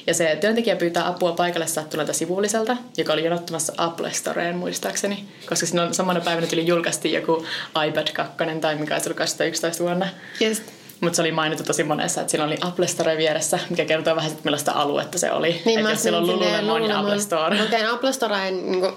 [0.08, 5.26] Ja se työntekijä pyytää apua paikalle sattuneelta sivulliselta, joka oli jonottamassa Apple Storeen muistaakseni.
[5.50, 7.46] Koska siinä on samana päivänä tuli julkaistiin joku
[7.88, 10.08] iPad 2 tai mikä olisi ollut 2011 vuonna.
[10.40, 10.64] Just.
[11.02, 14.32] Mutta se oli mainittu tosi monessa, että siinä oli Apple Store vieressä, mikä kertoo vähän,
[14.32, 15.62] että millaista aluetta se oli.
[15.66, 17.56] Niin, että jos siellä on Lululemon ja Apple Store.
[17.56, 18.92] Okei, okay, no Apple Store ei niinku,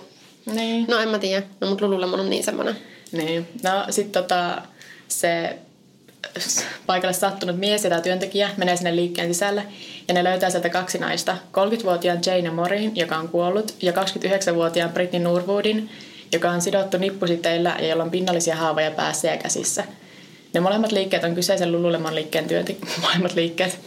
[0.47, 0.87] Niin.
[0.89, 2.77] no en mä tiedä, no mut Lululemon on niin semmonen.
[3.13, 3.49] Niin.
[3.63, 4.63] No sit tota,
[5.09, 5.59] se
[6.87, 9.63] paikalle sattunut mies ja tämä työntekijä menee sinne liikkeen sisälle
[10.09, 11.37] ja ne löytää sieltä kaksi naista.
[11.53, 15.91] 30-vuotiaan Jane Morin, joka on kuollut, ja 29-vuotiaan Britney Norwoodin,
[16.33, 19.85] joka on sidottu nippusiteillä ja jolla on pinnallisia haavoja päässä ja käsissä.
[20.55, 22.97] Ne molemmat liikkeet on kyseisen Lululemon liikkeen työntekijät.
[23.03, 23.79] Molemmat liikkeet.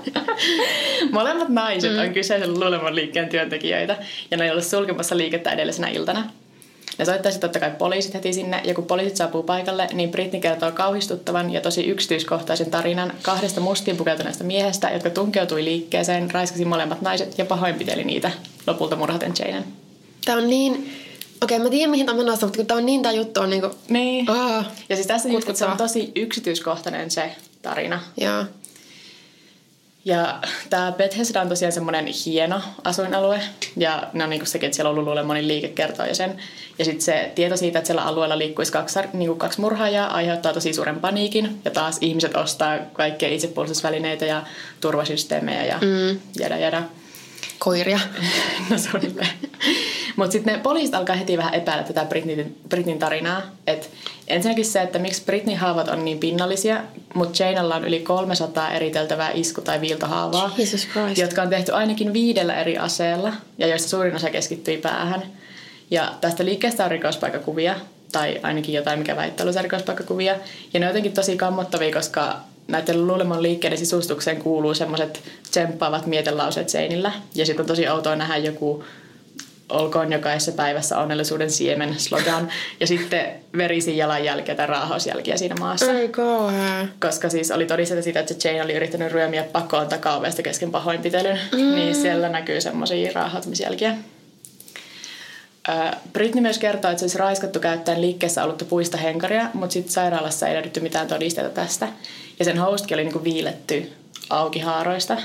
[1.10, 1.98] molemmat naiset mm.
[1.98, 3.96] on kyseisen Lululemon liikkeen työntekijöitä
[4.30, 6.30] ja ne ei ollut sulkemassa liikettä edellisenä iltana.
[6.98, 10.72] Ne soittaisi totta kai poliisit heti sinne, ja kun poliisit saapuu paikalle, niin Britney kertoo
[10.72, 17.38] kauhistuttavan ja tosi yksityiskohtaisen tarinan kahdesta mustiin pukeutuneesta miehestä, jotka tunkeutui liikkeeseen, raiskasi molemmat naiset
[17.38, 18.30] ja pahoinpiteli niitä,
[18.66, 19.64] lopulta murhaten Janen.
[20.24, 20.92] Tämä on niin...
[21.42, 23.70] Okei, mä tiedän mihin tämä on mutta kun tämä on niin, tämä juttu on niinku...
[23.88, 24.30] Niin.
[24.30, 27.30] Ah, Ja siis tässä just, että se on tosi yksityiskohtainen se
[27.62, 28.02] tarina.
[28.16, 28.44] joo.
[30.04, 30.38] Ja
[30.70, 33.40] tämä Bethesda on tosiaan semmoinen hieno asuinalue.
[33.76, 36.36] Ja ne on niinku sekin, että siellä on ollut moni liike kertoo jo sen.
[36.78, 40.72] Ja sitten se tieto siitä, että siellä alueella liikkuisi kaksi, niinku kaksi murhaajaa, aiheuttaa tosi
[40.72, 41.60] suuren paniikin.
[41.64, 44.42] Ja taas ihmiset ostaa kaikkia itsepuolustusvälineitä ja
[44.80, 46.20] turvasysteemejä ja mm.
[46.38, 46.82] jada jada.
[47.58, 48.00] Koiria.
[48.70, 49.28] No suunnilleen.
[50.16, 53.42] Mutta sitten ne poliisit alkaa heti vähän epäillä tätä Britneyn, Britneyn tarinaa.
[53.66, 53.90] Et
[54.28, 56.80] ensinnäkin se, että miksi Britney haavat on niin pinnallisia,
[57.14, 61.18] mutta Janella on yli 300 eriteltävää isku- tai viiltohaavaa, Jesus Christ.
[61.18, 65.22] jotka on tehty ainakin viidellä eri aseella ja joista suurin osa keskittyi päähän.
[65.90, 67.74] Ja tästä liikkeestä on rikospaikkakuvia,
[68.12, 70.36] tai ainakin jotain, mikä olevansa rikospaikkakuvia.
[70.74, 72.36] Ja ne on jotenkin tosi kammottavia, koska
[72.68, 77.12] näiden luulemon liikkeiden sisustukseen kuuluu semmoiset tsemppaavat mietelauseet seinillä.
[77.34, 78.84] Ja sitten on tosi outoa nähdä joku
[79.68, 82.48] olkoon jokaisessa päivässä onnellisuuden siemen slogan.
[82.80, 85.92] Ja sitten verisiä jalanjälkiä tai raahausjälkiä siinä maassa.
[85.92, 86.86] Ei kauhea.
[87.00, 91.40] Koska siis oli todisteta siitä, että Jane oli yrittänyt ryömiä pakoon takaovesta kesken pahoinpitelyn.
[91.52, 91.74] Mm.
[91.74, 93.94] Niin siellä näkyy semmoisia raahautumisjälkiä.
[96.12, 100.48] Britney myös kertoo, että se olisi raiskattu käyttäen liikkeessä ollutta puista henkaria, mutta sitten sairaalassa
[100.48, 101.88] ei löydetty mitään todisteita tästä.
[102.38, 103.92] Ja sen houstkin oli niinku viiletty
[104.30, 105.16] auki haaroista,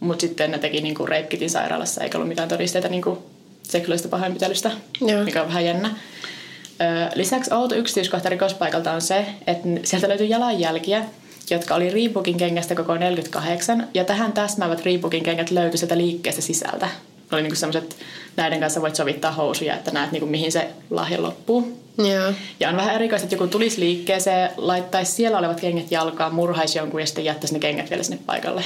[0.00, 3.22] mutta sitten ne teki niinku reipkitin sairaalassa, eikä ollut mitään todisteita niinku
[3.62, 5.24] seksuaalista pahoinpitelystä, Joo.
[5.24, 5.88] mikä on vähän jännä.
[5.88, 11.04] Ö, Lisäksi outo yksityiskohta rikospaikalta on se, että sieltä löytyi jalanjälkiä,
[11.50, 16.88] jotka oli Reebokin kengästä koko 48, ja tähän täsmäävät Reebokin kengät löytyi sieltä liikkeestä sisältä.
[17.32, 17.96] Oli niinku semmoiset,
[18.36, 21.78] näiden kanssa voit sovittaa housuja, että näet niinku mihin se lahja loppuu.
[21.98, 22.32] Joo.
[22.60, 27.00] Ja on vähän erikoista, että joku tulisi liikkeeseen, laittaisi siellä olevat kengät jalkaan, murhaisi jonkun
[27.00, 28.64] ja sitten jättäisi ne kengät vielä sinne paikalle.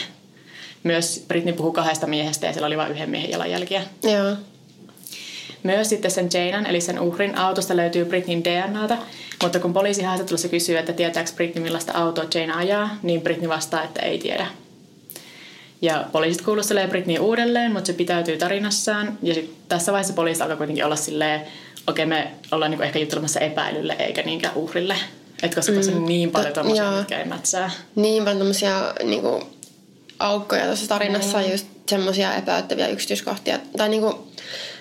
[0.83, 3.83] Myös Britney puhuu kahdesta miehestä ja siellä oli vain yhden miehen jalanjälkiä.
[4.03, 4.37] Joo.
[5.62, 8.96] Myös sitten sen Janan, eli sen uhrin autosta löytyy Britneyn DNAta,
[9.42, 13.83] mutta kun poliisi haastattelussa kysyy, että tietääkö Britney millaista autoa Jane ajaa, niin Britney vastaa,
[13.83, 14.46] että ei tiedä.
[15.83, 19.18] Ja poliisit kuulustelee Britney uudelleen, mutta se pitäytyy tarinassaan.
[19.23, 21.40] Ja sit tässä vaiheessa poliisi alkaa kuitenkin olla silleen,
[21.87, 24.97] okei me ollaan niinku ehkä juttelemassa epäilylle eikä niinkään uhrille.
[25.42, 26.97] Et koska tässä on niin paljon tommosia, joo.
[26.97, 27.71] mitkä ei mätsää.
[27.95, 29.42] Niin paljon tämmöisiä niinku,
[30.18, 31.51] aukkoja tuossa tarinassa, mm.
[31.51, 33.59] just semmoisia epäyttäviä yksityiskohtia.
[33.77, 34.09] Tai niinku,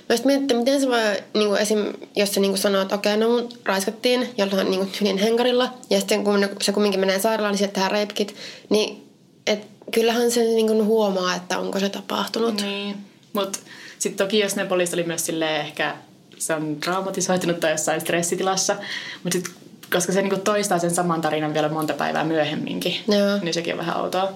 [0.10, 3.30] mä just mietin, miten se voi, niinku, esim, jos se niinku sanoo, että okei, no
[3.30, 7.74] mun raiskattiin jollain niinku, tylin henkarilla, ja sitten kun se kumminkin menee sairaalaan, niin sieltä
[7.74, 8.36] tehdään reipkit,
[8.70, 9.08] niin
[9.48, 12.62] et, kyllähän se niinku, huomaa, että onko se tapahtunut.
[12.62, 12.98] Niin.
[13.34, 13.60] Mutta
[14.00, 15.96] sitten toki jos ne poliisit oli myös silleen ehkä
[16.38, 18.76] se on traumatisoitunut tai jossain stressitilassa,
[19.24, 19.54] mutta sitten
[19.94, 23.38] koska se niinku toistaa sen saman tarinan vielä monta päivää myöhemminkin, Joo.
[23.42, 24.32] niin sekin on vähän outoa.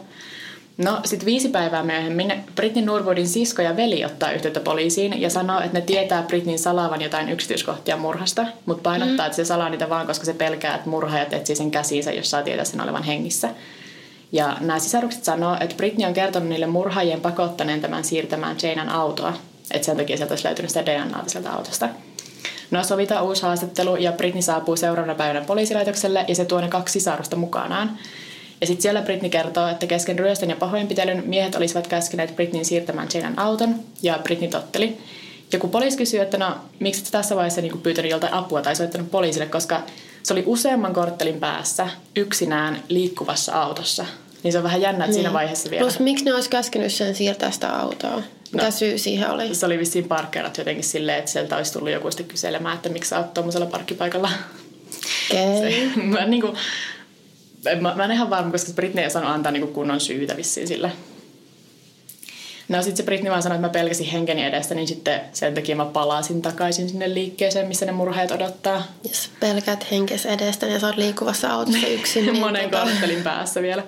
[0.78, 5.60] No sitten viisi päivää myöhemmin Britney Norwoodin sisko ja veli ottaa yhteyttä poliisiin ja sanoo,
[5.60, 9.26] että ne tietää Britneyn salaavan jotain yksityiskohtia murhasta, mutta painottaa, mm.
[9.26, 12.44] että se salaa niitä vaan, koska se pelkää, että murhaajat etsii sen käsiinsä, jos saa
[12.44, 13.50] tietää sen olevan hengissä.
[14.36, 19.34] Ja nämä sisarukset sanoo, että Britney on kertonut niille murhaajien pakottaneen tämän siirtämään Janan autoa.
[19.72, 21.90] Että sen takia sieltä olisi löytynyt sitä DNAta sieltä autosta.
[22.72, 26.94] No sovitaan uusi haastattelu ja Britney saapuu seuraavana päivänä poliisilaitokselle ja se tuo ne kaksi
[26.94, 27.98] sisarusta mukanaan.
[28.62, 33.08] Ja sitten siellä Britney kertoo, että kesken ryöstön ja pahoinpitelyn miehet olisivat käskeneet Britneyn siirtämään
[33.14, 34.98] Janan auton ja Britney totteli.
[35.54, 38.76] Ja kun poliisi kysyy, että no miksi et tässä vaiheessa niin pyytänyt joltain apua tai
[38.76, 39.82] soittanut poliisille, koska
[40.24, 44.06] se oli useamman korttelin päässä yksinään liikkuvassa autossa.
[44.46, 45.82] Niin se on vähän jännä, että siinä vaiheessa vielä.
[45.84, 48.22] Plus miksi ne olisi käskenyt sen siirtää sitä autoa?
[48.52, 48.72] Mitä No.
[48.72, 49.56] syy siihen oli?
[49.56, 53.10] Se oli vissiin parkkeerat jotenkin silleen, että sieltä olisi tullut joku sitten kyselemään, että miksi
[53.10, 54.30] sä oot tuommoisella parkkipaikalla.
[55.32, 55.92] Okei.
[55.96, 56.58] Se, mä, niin kuin,
[57.82, 60.92] mä, mä en ihan varma, koska Britney ei sanonut antaa niin kunnon syytä vissiin sille.
[62.70, 65.76] No sitten se Britney vaan sanoi, että mä pelkäsin henkeni edestä, niin sitten sen takia
[65.76, 68.84] mä palasin takaisin sinne liikkeeseen, missä ne murheet odottaa.
[69.10, 73.62] Jos pelkäät henkes edestä ja sä oot liikkuvassa autossa yksin, niin Monen tota- korttelin päässä
[73.62, 73.84] vielä.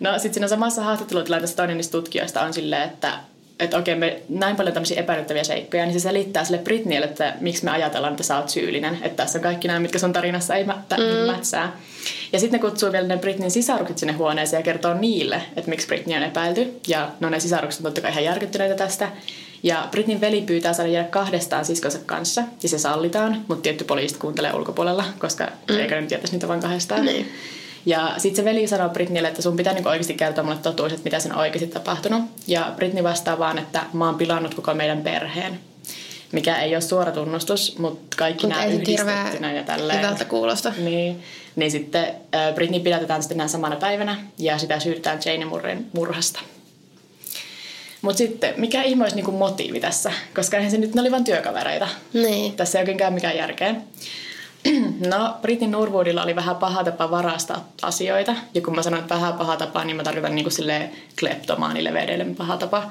[0.00, 3.12] No sitten siinä samassa haastattelutilanteessa toinen niistä tutkijoista on silleen, että
[3.60, 7.64] että okei, me näin paljon tämmöisiä epäilyttäviä seikkoja, niin se selittää sille Britneylle, että miksi
[7.64, 8.98] me ajatellaan, että sä oot syyllinen.
[9.02, 11.32] Että tässä on kaikki nämä, mitkä sun tarinassa ei mä, mm.
[11.32, 11.76] mätsää.
[12.32, 15.86] Ja sitten ne kutsuu vielä ne Britneyn sisarukset sinne huoneeseen ja kertoo niille, että miksi
[15.86, 16.80] Britney on epäilty.
[16.88, 19.08] Ja no ne sisarukset on totta kai ihan järkyttyneitä tästä.
[19.62, 24.18] Ja Britneyn veli pyytää saada jäädä kahdestaan siskonsa kanssa, ja se sallitaan, mutta tietty poliisit
[24.18, 25.78] kuuntelee ulkopuolella, koska mm.
[25.78, 27.04] eikä ne tietäisi niitä vaan kahdestaan.
[27.04, 27.32] Niin.
[27.86, 31.04] Ja sitten se veli sanoo Britneylle, että sun pitää niinku oikeasti kertoa mulle totuus, että
[31.04, 32.22] mitä sen oikeasti tapahtunut.
[32.46, 35.60] Ja Britney vastaa vaan, että mä oon pilannut koko meidän perheen.
[36.32, 39.98] mikä ei ole suora tunnustus, mutta kaikki Mut nämä yhdistettynä ja tälleen.
[39.98, 40.72] Hyvältä kuulosta.
[40.78, 41.22] Niin,
[41.56, 42.06] niin sitten
[42.54, 46.40] Britney pidätetään sitten näin samana päivänä ja sitä syytetään Jane Murren murhasta.
[48.02, 50.12] Mutta sitten, mikä ihme olisi niinku motiivi tässä?
[50.34, 51.88] Koska eihän se nyt, ne oli vain työkavereita.
[52.12, 52.52] Niin.
[52.52, 53.74] Tässä ei oikein käy mikään järkeä.
[55.10, 58.34] No, Britney Norwoodilla oli vähän paha tapa varastaa asioita.
[58.54, 62.56] Ja kun mä sanon, että vähän paha tapa, niin mä tarkoitan niin kuin kleptomaanilevedeille paha
[62.56, 62.82] tapa.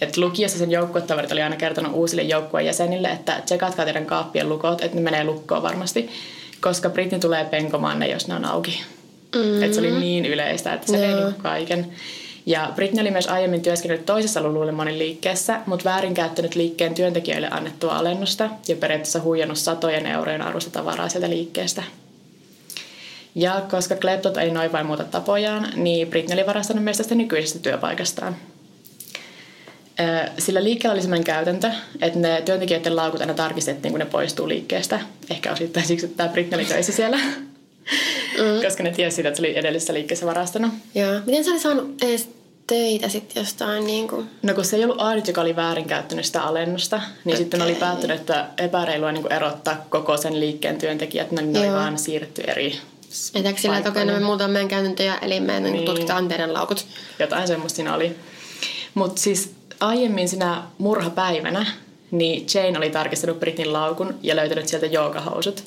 [0.00, 4.80] Et lukiossa sen joukkuetaverit oli aina kertonut uusille joukkueen jäsenille, että tsekatkaa teidän kaappien lukot,
[4.80, 6.10] että ne menee lukkoon varmasti.
[6.60, 8.82] Koska Britney tulee penkomaan ne, jos ne on auki.
[9.34, 9.62] Mm.
[9.62, 11.92] Et se oli niin yleistä, että se vei niinku kaiken.
[12.46, 18.50] Ja Britney oli myös aiemmin työskennellyt toisessa Lululemonin liikkeessä, mutta väärinkäyttänyt liikkeen työntekijöille annettua alennusta
[18.68, 21.82] ja periaatteessa huijannut satojen eurojen arvosta tavaraa sieltä liikkeestä.
[23.34, 27.58] Ja koska kleptot ei noin vain muuta tapojaan, niin Britney oli varastanut myös tästä nykyisestä
[27.58, 28.36] työpaikastaan.
[30.38, 35.00] Sillä liikkeellä oli sellainen käytäntö, että ne työntekijöiden laukut aina tarkistettiin, kun ne poistuu liikkeestä.
[35.30, 37.16] Ehkä osittain siksi, että tämä Britney oli töissä siellä.
[37.16, 38.62] Mm.
[38.64, 40.72] Koska ne tiesi että se oli edellisessä liikkeessä varastanut.
[40.94, 41.20] Joo.
[41.26, 42.28] Miten sä oli saanut edes
[42.66, 44.30] töitä sitten jostain niin kuin...
[44.42, 47.36] No kun se ei ollut ainut, joka oli väärinkäyttänyt sitä alennusta, niin okay.
[47.36, 52.42] sitten oli päättynyt, että epäreilua niin erottaa koko sen liikkeen työntekijät, ne oli vaan siirretty
[52.42, 52.80] eri
[53.34, 55.84] Etäkö sillä, että okei, no me muutaan meidän käytäntöjä, eli me niin.
[55.84, 56.86] tutkitaan teidän laukut.
[57.18, 58.16] Jotain semmoista siinä oli.
[58.94, 61.66] Mutta siis aiemmin sinä murhapäivänä,
[62.10, 65.64] niin Jane oli tarkistanut Britin laukun ja löytänyt sieltä joogahousut.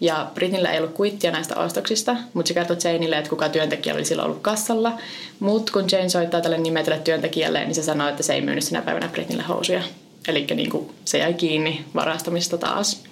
[0.00, 4.04] Ja Britnillä ei ollut kuittia näistä ostoksista, mutta se kertoi Janeille, että kuka työntekijä oli
[4.04, 4.92] silloin ollut kassalla.
[5.40, 8.82] Mutta kun Jane soittaa tälle nimetylle työntekijälle, niin se sanoi, että se ei myynyt sinä
[8.82, 9.82] päivänä Britnille housuja.
[10.28, 13.04] Eli niin se jäi kiinni varastamista taas.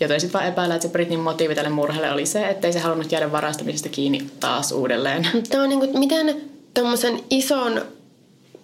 [0.00, 2.78] Joten sitten vaan epäillä, että se Britnin motiivi tälle murhalle oli se, että ei se
[2.78, 5.28] halunnut jäädä varastamisesta kiinni taas uudelleen.
[5.50, 6.40] Tämä on niin kuin, miten
[6.74, 7.82] tuommoisen ison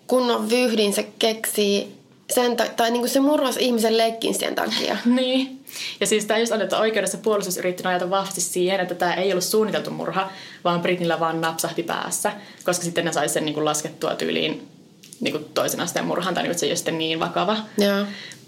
[0.07, 1.96] kunnon vyhdin se keksii
[2.31, 4.97] sen ta- tai niinku se murras ihmisen leikkin sen takia.
[5.17, 5.65] niin.
[6.01, 9.33] Ja siis tämä just on, että oikeudessa puolustus yritti nojata vahvasti siihen, että tämä ei
[9.33, 10.31] ollut suunniteltu murha,
[10.65, 12.33] vaan Britnillä vaan napsahti päässä,
[12.65, 14.69] koska sitten ne sai sen niinku laskettua tyyliin
[15.21, 17.57] niinku toisen asteen murhan, tai niinku, se ei ole sitten niin vakava.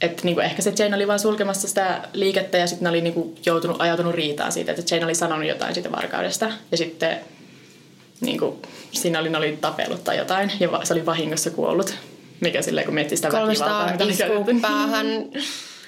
[0.01, 3.35] Että niinku, ehkä se Jane oli vaan sulkemassa sitä liikettä ja sitten ne oli niinku
[3.47, 6.51] joutunut, ajautunut riitaan siitä, että Jane oli sanonut jotain siitä varkaudesta.
[6.71, 7.21] Ja sitten
[8.21, 8.63] niinku,
[8.93, 11.95] siinä oli, ne oli tapellut tai jotain ja se oli vahingossa kuollut.
[12.41, 15.07] Mikä silleen, kun miettii sitä väkivaltaa, mitä oli päähän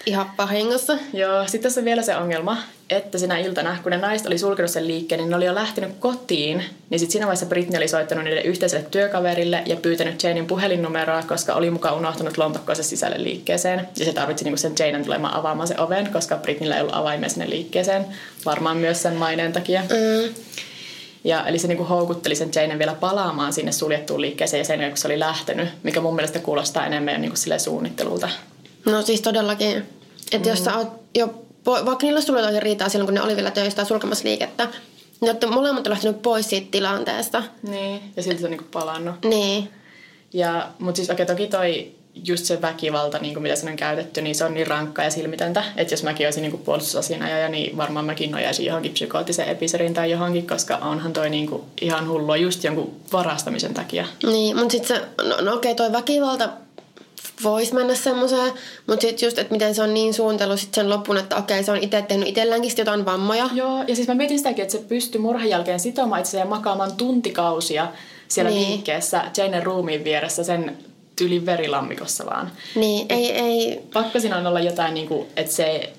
[0.06, 0.98] ihan vahingossa.
[1.12, 2.56] Joo, sitten tässä on vielä se ongelma,
[2.90, 5.90] että sinä iltana, kun ne naiset oli sulkenut sen liikkeen, niin ne oli jo lähtenyt
[5.98, 6.64] kotiin.
[6.90, 11.54] Niin sitten siinä vaiheessa Britney oli soittanut niiden yhteiselle työkaverille ja pyytänyt Janein puhelinnumeroa, koska
[11.54, 13.88] oli mukaan unohtanut lompakkoisen sisälle liikkeeseen.
[13.98, 17.28] Ja se tarvitsi niinku sen Janen tulemaan avaamaan sen oven, koska Britneyllä ei ollut avaimia
[17.28, 18.06] sinne liikkeeseen.
[18.44, 19.80] Varmaan myös sen maineen takia.
[19.80, 20.34] Mm.
[21.24, 24.96] Ja, eli se niinku houkutteli sen Janen vielä palaamaan sinne suljettuun liikkeeseen ja sen kun
[24.96, 28.28] se oli lähtenyt, mikä mun mielestä kuulostaa enemmän niinku suunnittelulta.
[28.85, 29.76] No siis todellakin.
[30.33, 30.52] Että mm.
[30.52, 31.35] jos sä oot jo,
[31.66, 34.68] vaikka niillä tosi riitaa silloin, kun ne oli vielä töistä sulkemassa liikettä,
[35.20, 37.42] niin olette molemmat on lähtenyt pois siitä tilanteesta.
[37.62, 39.14] Niin, ja silti se on niinku palannut.
[39.24, 39.70] Niin.
[40.33, 43.77] Ja, mutta siis okei, okay, toki toi just se väkivalta, niin kuin mitä sen on
[43.77, 47.77] käytetty, niin se on niin rankkaa ja silmitöntä, että jos mäkin olisin niin puolustusasianajaja, niin
[47.77, 52.37] varmaan mäkin nojaisin johonkin psykoottiseen episodin tai johonkin, koska onhan toi niin kuin ihan hullua
[52.37, 54.07] just jonkun varastamisen takia.
[54.27, 56.49] Niin, mutta sitten se, no, no okei, okay, toi väkivalta
[57.42, 58.53] voisi mennä semmoiseen,
[58.87, 61.73] mutta sitten just, että miten se on niin suunnitellut sit sen lopun, että okei, se
[61.73, 63.51] on itse tehnyt itselläänkin jotain vammoja.
[63.55, 66.92] Joo, ja siis mä mietin sitäkin, että se pystyy murhan jälkeen sitomaan itse ja makaamaan
[66.92, 67.88] tuntikausia
[68.29, 68.68] siellä niin.
[68.68, 70.77] liikkeessä Janen ruumiin vieressä sen
[71.20, 72.52] tyyli verilammikossa vaan.
[72.74, 73.80] Niin, ei, ei...
[73.92, 75.92] Pakko siinä on olla jotain, niin kuin, että se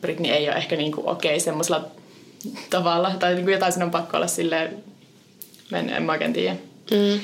[0.00, 1.84] Britney ei ole ehkä niin kuin, okei okay, semmoisella
[2.70, 4.84] tavalla, tai niin kuin jotain siinä on pakko olla silleen,
[5.72, 6.56] en, en mä oikein tiedä.
[6.90, 7.20] Mm.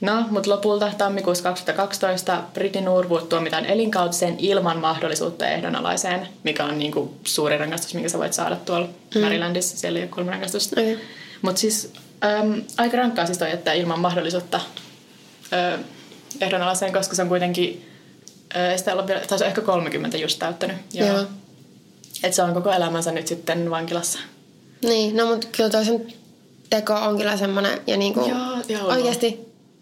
[0.00, 6.92] No, mutta lopulta tammikuussa 2012 Britney Norwood tuomitaan elinkautiseen ilman mahdollisuutta ehdonalaiseen, mikä on niin
[6.92, 9.20] kuin suuri rangaistus, minkä sä voit saada tuolla mm.
[9.20, 9.76] Marylandissa.
[9.76, 10.80] Siellä ei ole kolme rangaistusta.
[10.80, 10.98] Okay.
[11.42, 11.92] Mutta siis
[12.24, 14.60] äm, aika rankkaa siis toi, että ilman mahdollisuutta
[16.40, 17.88] ehdonalaiseen, koska se on kuitenkin,
[18.54, 20.76] ei sitä ole vielä, tai se on ehkä 30 just täyttänyt.
[20.92, 21.08] Joo.
[21.08, 21.24] Joo.
[22.22, 24.18] Että se on koko elämänsä nyt sitten vankilassa.
[24.82, 26.06] Niin, no mutta kyllä toisen
[26.70, 28.28] teko on kyllä semmoinen ja niinku
[28.68, 29.40] joo, oikeasti,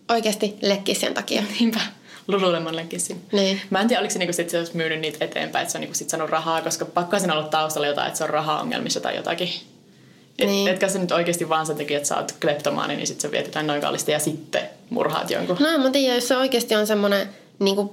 [0.08, 1.42] oikeasti lekkis sen takia.
[1.60, 1.80] Niinpä.
[2.28, 3.22] Lululemon leggingsin.
[3.32, 3.60] Niin.
[3.70, 5.80] Mä en tiedä, oliko se, niinku sit, se olisi myynyt niitä eteenpäin, että se on
[5.80, 9.16] niinku sit saanut rahaa, koska pakko sen ollut taustalla jotain, että se on raha-ongelmissa tai
[9.16, 9.50] jotakin.
[10.38, 10.68] Et, niin.
[10.68, 13.66] Etkä se nyt oikeasti vaan sen takia, että sä oot kleptomaani, niin sitten sä vietitään
[13.66, 15.56] noin kallista ja sitten murhaat jonkun.
[15.60, 17.28] No mä tiedän, jos se oikeasti on semmoinen
[17.58, 17.90] niin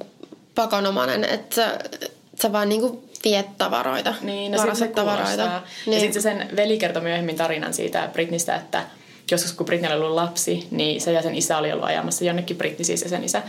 [0.55, 1.79] pakonomainen, että sä,
[2.41, 4.13] sä vaan niin kuin viet tavaroita.
[4.21, 5.61] Niin, no se tavaroita.
[5.85, 5.93] Niin.
[5.93, 8.83] Ja sitten se sen veli kertoi myöhemmin tarinan siitä Britnistä, että
[9.31, 12.57] joskus kun Britney oli ollut lapsi, niin se ja sen isä oli ollut ajamassa jonnekin,
[12.57, 13.41] Britney siis ja sen isä.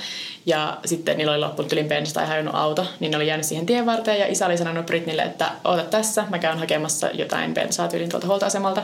[0.46, 3.66] Ja sitten niillä oli loppunut ylin bensa tai hajonnut auto, niin ne oli jäänyt siihen
[3.66, 7.88] tien varteen ja isä oli sanonut Britneylle, että oota tässä, mä käyn hakemassa jotain bensaa
[7.88, 8.82] tyylin tuolta huoltoasemalta.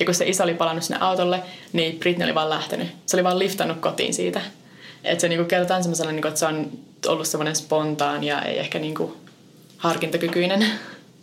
[0.00, 2.88] Ja kun se isä oli palannut sinne autolle, niin Britney oli vaan lähtenyt.
[3.06, 4.40] Se oli vaan liftannut kotiin siitä.
[5.04, 6.70] Että se niinku kerrotaan semmoisella, niinku, että se on
[7.06, 9.16] ollut semmoinen spontaan ja ei ehkä niinku
[9.76, 10.66] harkintakykyinen.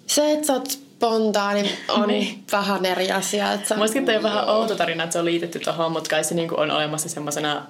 [0.08, 2.44] Se, että sä oot spontaani, on niin.
[2.52, 3.54] vähän eri asia.
[3.54, 6.36] Että Muistin, että on vähän outo tarina, että se on liitetty tuohon, mutta kai se
[6.36, 7.66] niinku on olemassa semmoisena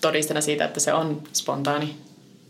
[0.00, 1.96] todistena siitä, että se on spontaani.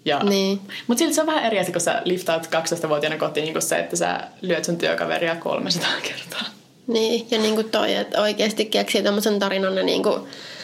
[0.05, 0.61] Ja, niin.
[0.87, 3.79] Mutta silti se on vähän eri asia, kun sä liftaat 12-vuotiaana kotiin, niin kuin se,
[3.79, 6.49] että sä lyöt sun työkaveria 300 kertaa.
[6.87, 10.21] Niin, ja niin kuin toi, että oikeasti keksii tämmöisen tarinan, niin kuin,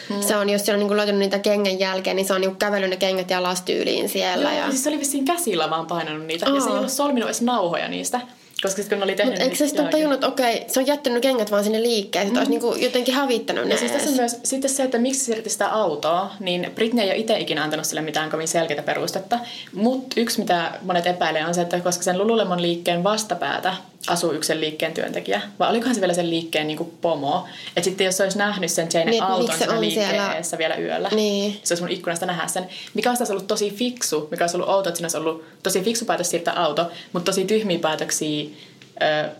[0.09, 0.21] hmm.
[0.21, 2.55] se on, jos se on niin kuin löytänyt niitä kengän jälkeen, niin se on niin
[2.55, 4.49] kävellyt ne kengät ja lastyyliin siellä.
[4.49, 4.69] Joo, ja...
[4.69, 6.55] siis se oli vissiin käsillä vaan painanut niitä, Aa.
[6.55, 8.21] ja se ei ollut solminut edes nauhoja niistä.
[8.63, 9.33] Koska sitten kun oli tehnyt...
[9.33, 12.39] Mutta eikö se sitten tajunnut, että okei, se on jättänyt kengät vaan sinne liikkeeseen, että
[12.39, 12.55] mm.
[12.55, 13.71] olisi niinku jotenkin hävittänyt ne.
[13.73, 17.03] Ja siis tässä on myös sitten se, että miksi se siirti sitä autoa, niin Britney
[17.03, 19.39] ei ole itse ikinä antanut sille mitään kovin selkeää perustetta.
[19.73, 23.75] Mutta yksi, mitä monet epäilee, on se, että koska sen Lululemon liikkeen vastapäätä
[24.07, 27.83] asuu yksi sen liikkeen työntekijä, vai olikohan se vielä sen liikkeen niin kuin pomo, että
[27.83, 30.57] sitten jos se olisi nähnyt sen Jane niin, auton siinä liikkeessä siellä...
[30.57, 31.59] vielä yöllä, niin.
[31.63, 34.89] se olisi mun ikkunasta nähdä sen, mikä olisi ollut tosi fiksu, mikä olisi ollut outo,
[34.89, 38.49] että siinä olisi ollut tosi fiksu päätös siirtää auto, mutta tosi tyhmiä päätöksiä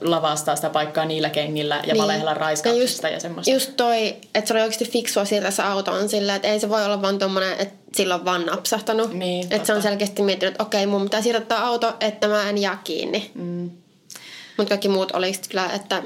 [0.01, 2.03] lavastaa sitä paikkaa niillä kengillä ja niin.
[2.03, 3.51] valehella raiskauksista ja, ja semmoista.
[3.51, 6.85] Just toi, että se oli oikeasti fiksua siirtää se autoon sillä, että ei se voi
[6.85, 9.13] olla vaan tommonen, että sillä on vaan napsahtanut.
[9.13, 12.57] Niin, että se on selkeästi miettinyt, että okei, mun pitää siirtää auto, että mä en
[12.57, 13.31] jää kiinni.
[13.33, 13.71] Mm.
[14.57, 16.03] Mutta kaikki muut oli kyllä, että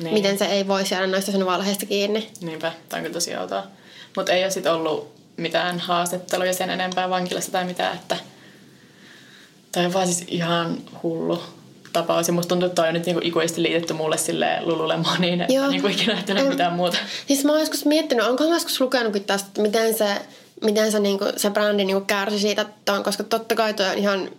[0.00, 0.14] niin.
[0.14, 2.30] miten se ei voi jäädä noista sen valheista kiinni.
[2.40, 3.66] Niinpä, tämä on kyllä tosi outoa.
[4.16, 8.16] Mutta ei ole sitten ollut mitään haastatteluja sen enempää vankilassa tai mitään, että
[9.72, 11.42] Tämä on vaan siis ihan hullu
[11.92, 12.26] tapaus.
[12.26, 15.88] Ja musta tuntuu, että toi on nyt niinku ikuisesti liitetty mulle sille Lululemoniin, että niinku
[15.88, 16.96] ikinä ajatellut mitään muuta.
[17.26, 20.06] Siis mä oon joskus miettinyt, onko mä joskus lukenutkin tästä, että miten se,
[20.64, 24.30] miten se, niinku, se brändi niinku kärsi siitä, ton, koska totta kai toi on ihan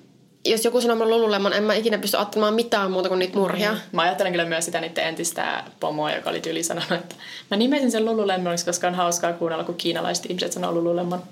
[0.45, 3.71] jos joku sanoo Lululemon, en mä ikinä pysty ottamaan mitään muuta kuin niitä murhia.
[3.71, 3.79] Mm.
[3.91, 7.15] Mä ajattelen kyllä myös sitä niiden entistä pomoa, joka oli tyyli sanonut, että
[7.51, 11.23] mä nimesin sen Lululemoniksi, koska on hauskaa kuunnella, kun kiinalaiset ihmiset sanoo Lululemon.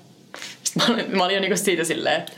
[0.63, 2.35] Sitten mä olin, mä olin jo niinku siitä silleen, että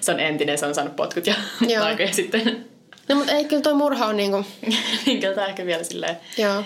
[0.00, 1.34] se on entinen, se on saanut potkut ja
[1.84, 2.66] aikoja sitten.
[3.08, 4.44] No mutta ei kyllä toi murha on niinku...
[5.06, 6.16] niin kyllä tämä ehkä vielä silleen...
[6.38, 6.64] Joo.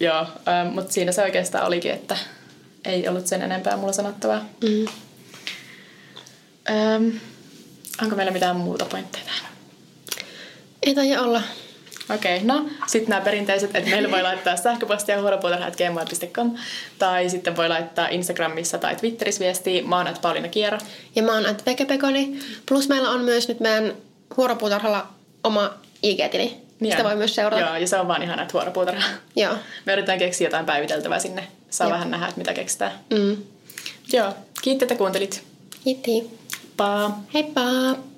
[0.00, 2.16] Joo, ähm, mutta siinä se oikeastaan olikin, että
[2.84, 4.44] ei ollut sen enempää mulla sanottavaa.
[4.64, 4.86] Mm.
[6.70, 7.08] Ähm,
[8.02, 9.52] onko meillä mitään muuta pointteja tähän?
[10.82, 11.42] Ei taida olla.
[12.14, 16.54] Okei, okay, no sitten nämä perinteiset, että meillä voi laittaa sähköpostia huoropuutarha.gmail.com
[16.98, 19.82] tai sitten voi laittaa Instagramissa tai Twitterissä viestiä.
[19.82, 20.78] Mä oon Pauliina Kiero.
[21.16, 21.44] Ja mä oon
[21.88, 22.40] Pekoni.
[22.68, 23.92] Plus meillä on myös nyt meidän
[24.36, 25.08] huoropuutarhalla
[25.44, 25.70] oma
[26.02, 26.56] IG-tili.
[26.82, 27.04] Sitä ja.
[27.04, 27.62] voi myös seurata.
[27.62, 29.08] Joo, ja se on vaan ihan näitä huoropuutarhaa.
[29.36, 29.54] Joo.
[29.84, 31.48] Me yritetään keksiä jotain päiviteltävää sinne.
[31.70, 31.94] Saa Joo.
[31.94, 32.92] vähän nähdä, että mitä keksitään.
[33.10, 33.36] Mm.
[34.12, 34.32] Joo,
[34.62, 35.42] kiitti, että kuuntelit.
[35.84, 36.41] Kiitti.
[36.82, 37.30] Bob.
[37.30, 38.11] Hey, Bob.